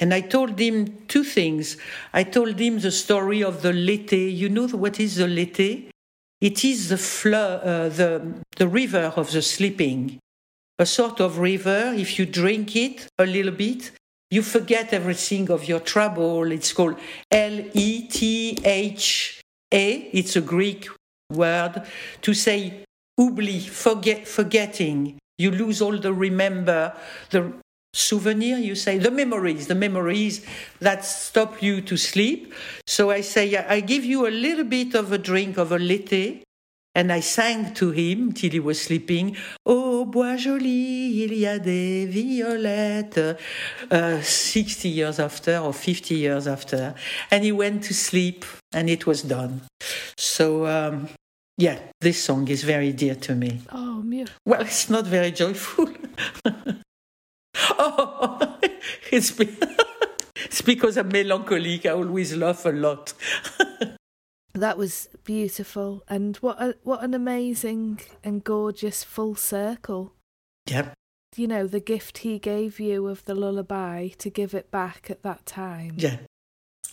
and 0.02 0.12
I 0.12 0.20
told 0.20 0.58
him 0.58 1.06
two 1.08 1.24
things. 1.24 1.78
I 2.12 2.24
told 2.24 2.58
him 2.58 2.80
the 2.80 2.90
story 2.90 3.42
of 3.42 3.62
the 3.62 3.72
Léthé. 3.72 4.36
You 4.36 4.50
know 4.50 4.68
what 4.68 5.00
is 5.00 5.16
the 5.16 5.26
Léthé? 5.26 5.92
it 6.42 6.64
is 6.64 6.88
the, 6.88 6.98
flo- 6.98 7.60
uh, 7.62 7.88
the, 7.88 8.34
the 8.56 8.66
river 8.66 9.12
of 9.14 9.30
the 9.30 9.40
sleeping. 9.40 10.18
A 10.78 10.84
sort 10.84 11.20
of 11.20 11.38
river, 11.38 11.94
if 11.96 12.18
you 12.18 12.26
drink 12.26 12.74
it 12.74 13.06
a 13.16 13.24
little 13.24 13.52
bit, 13.52 13.92
you 14.28 14.42
forget 14.42 14.92
everything 14.92 15.50
of 15.50 15.68
your 15.68 15.78
trouble. 15.78 16.50
It's 16.50 16.72
called 16.72 16.96
L 17.30 17.60
E 17.74 18.08
T 18.08 18.58
H 18.64 19.40
A. 19.72 19.92
It's 20.12 20.34
a 20.34 20.40
Greek 20.40 20.88
word 21.30 21.86
to 22.22 22.34
say 22.34 22.84
oubli, 23.20 23.60
forget, 23.60 24.26
forgetting. 24.26 25.18
You 25.38 25.52
lose 25.52 25.80
all 25.80 25.96
the 25.96 26.12
remember, 26.12 26.92
the 27.30 27.52
souvenir, 27.92 28.58
you 28.58 28.74
say, 28.74 28.98
the 28.98 29.10
memories, 29.10 29.66
the 29.66 29.74
memories 29.74 30.44
that 30.80 31.04
stop 31.04 31.62
you 31.62 31.80
to 31.82 31.96
sleep. 31.96 32.54
So 32.86 33.10
I 33.10 33.20
say, 33.20 33.56
I 33.56 33.80
give 33.80 34.04
you 34.04 34.26
a 34.26 34.30
little 34.30 34.64
bit 34.64 34.94
of 34.94 35.12
a 35.12 35.18
drink 35.18 35.58
of 35.58 35.72
a 35.72 35.78
Léthé. 35.78 36.42
And 36.94 37.10
I 37.10 37.20
sang 37.20 37.72
to 37.74 37.90
him 37.90 38.32
till 38.32 38.50
he 38.50 38.60
was 38.60 38.78
sleeping. 38.82 39.34
Oh, 39.64 40.04
bois 40.04 40.36
joli, 40.36 41.24
il 41.24 41.32
y 41.32 41.46
a 41.46 41.58
des 41.58 42.04
violettes. 42.04 43.38
Uh, 43.90 44.20
60 44.20 44.90
years 44.90 45.18
after 45.18 45.56
or 45.56 45.72
50 45.72 46.14
years 46.14 46.46
after. 46.46 46.94
And 47.30 47.44
he 47.44 47.52
went 47.52 47.84
to 47.84 47.94
sleep 47.94 48.44
and 48.74 48.90
it 48.90 49.06
was 49.06 49.22
done. 49.22 49.62
So, 50.18 50.66
um, 50.66 51.08
yeah, 51.56 51.78
this 52.02 52.22
song 52.22 52.48
is 52.48 52.62
very 52.62 52.92
dear 52.92 53.14
to 53.14 53.34
me. 53.34 53.62
Oh, 53.72 54.02
mute. 54.02 54.30
Well, 54.44 54.60
it's 54.60 54.90
not 54.90 55.06
very 55.06 55.30
joyful. 55.30 55.88
oh, 57.78 58.58
it's, 59.10 59.30
be- 59.30 59.56
it's 60.36 60.62
because 60.62 60.96
I'm 60.96 61.08
melancholic. 61.08 61.86
I 61.86 61.90
always 61.90 62.36
laugh 62.36 62.64
a 62.66 62.70
lot. 62.70 63.12
That 64.54 64.76
was 64.76 65.08
beautiful, 65.24 66.02
and 66.08 66.36
what 66.36 66.60
a, 66.60 66.76
what 66.82 67.02
an 67.02 67.14
amazing 67.14 68.00
and 68.22 68.44
gorgeous 68.44 69.02
full 69.02 69.34
circle. 69.34 70.12
Yep. 70.68 70.92
You 71.36 71.48
know, 71.48 71.66
the 71.66 71.80
gift 71.80 72.18
he 72.18 72.38
gave 72.38 72.78
you 72.78 73.08
of 73.08 73.24
the 73.24 73.34
lullaby 73.34 74.08
to 74.18 74.28
give 74.28 74.52
it 74.52 74.70
back 74.70 75.10
at 75.10 75.22
that 75.22 75.46
time. 75.46 75.94
Yeah. 75.96 76.18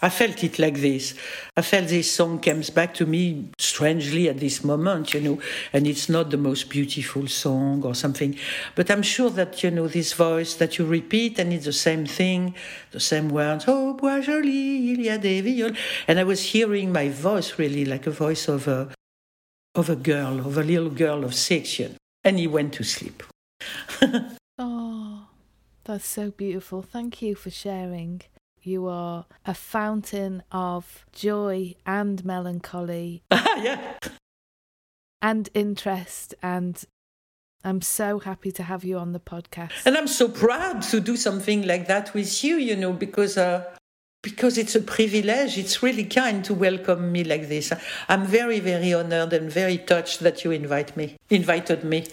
I 0.01 0.09
felt 0.09 0.43
it 0.43 0.59
like 0.59 0.79
this. 0.79 1.13
I 1.57 1.61
felt 1.61 1.89
this 1.89 2.11
song 2.11 2.39
comes 2.39 2.69
back 2.69 2.93
to 2.95 3.05
me 3.05 3.49
strangely 3.57 4.29
at 4.29 4.39
this 4.39 4.63
moment, 4.63 5.13
you 5.13 5.21
know, 5.21 5.39
and 5.73 5.85
it's 5.85 6.07
not 6.07 6.29
the 6.29 6.37
most 6.37 6.69
beautiful 6.69 7.27
song 7.27 7.83
or 7.83 7.93
something, 7.93 8.37
but 8.75 8.89
I'm 8.89 9.01
sure 9.01 9.29
that, 9.31 9.61
you 9.61 9.71
know, 9.71 9.87
this 9.87 10.13
voice 10.13 10.55
that 10.55 10.77
you 10.77 10.85
repeat 10.85 11.37
and 11.37 11.51
it's 11.51 11.65
the 11.65 11.73
same 11.73 12.05
thing, 12.05 12.55
the 12.91 12.99
same 12.99 13.29
words, 13.29 13.65
oh, 13.67 13.93
bois 13.93 14.21
joli, 14.21 14.91
il 14.93 15.01
y 15.01 15.09
a 15.09 15.17
des 15.17 15.41
violes. 15.41 15.75
And 16.07 16.19
I 16.19 16.23
was 16.23 16.41
hearing 16.53 16.93
my 16.93 17.09
voice 17.09 17.59
really 17.59 17.83
like 17.83 18.07
a 18.07 18.11
voice 18.11 18.47
of 18.47 18.67
a, 18.67 18.89
of 19.75 19.89
a 19.89 19.95
girl, 19.97 20.39
of 20.39 20.57
a 20.57 20.63
little 20.63 20.89
girl 20.89 21.25
of 21.25 21.35
six, 21.35 21.77
you 21.77 21.89
know, 21.89 21.95
and 22.23 22.39
he 22.39 22.47
went 22.47 22.73
to 22.73 22.83
sleep. 22.83 23.21
Oh, 24.61 25.27
that's 25.85 26.05
so 26.05 26.31
beautiful. 26.31 26.81
Thank 26.81 27.21
you 27.21 27.33
for 27.33 27.49
sharing. 27.49 28.23
You 28.61 28.87
are 28.87 29.25
a 29.45 29.53
fountain 29.53 30.43
of 30.51 31.05
joy 31.13 31.75
and 31.85 32.23
melancholy 32.25 33.23
yeah. 33.31 33.93
and 35.21 35.49
interest, 35.53 36.35
and 36.41 36.83
I'm 37.63 37.81
so 37.81 38.19
happy 38.19 38.51
to 38.53 38.63
have 38.63 38.83
you 38.83 38.97
on 38.97 39.13
the 39.13 39.19
podcast. 39.19 39.85
And 39.85 39.97
I'm 39.97 40.07
so 40.07 40.27
proud 40.27 40.81
to 40.83 40.99
do 40.99 41.15
something 41.15 41.65
like 41.65 41.87
that 41.87 42.13
with 42.13 42.43
you, 42.43 42.55
you 42.55 42.75
know, 42.75 42.93
because 42.93 43.37
uh, 43.37 43.63
because 44.21 44.57
it's 44.57 44.75
a 44.75 44.81
privilege. 44.81 45.57
It's 45.57 45.81
really 45.81 46.05
kind 46.05 46.43
to 46.45 46.53
welcome 46.53 47.11
me 47.11 47.23
like 47.23 47.47
this. 47.47 47.71
I'm 48.07 48.25
very, 48.25 48.59
very 48.59 48.93
honored 48.93 49.33
and 49.33 49.51
very 49.51 49.77
touched 49.77 50.19
that 50.21 50.43
you 50.43 50.51
invite 50.51 50.97
me, 50.97 51.17
invited 51.29 51.83
me. 51.83 52.07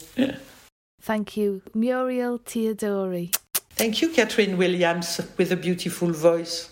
Thank 1.00 1.36
you, 1.36 1.62
Muriel 1.74 2.38
Teodori. 2.38 3.32
Thank 3.76 4.00
you, 4.00 4.08
Catherine 4.08 4.56
Williams, 4.56 5.20
with 5.36 5.52
a 5.52 5.56
beautiful 5.56 6.10
voice. 6.10 6.70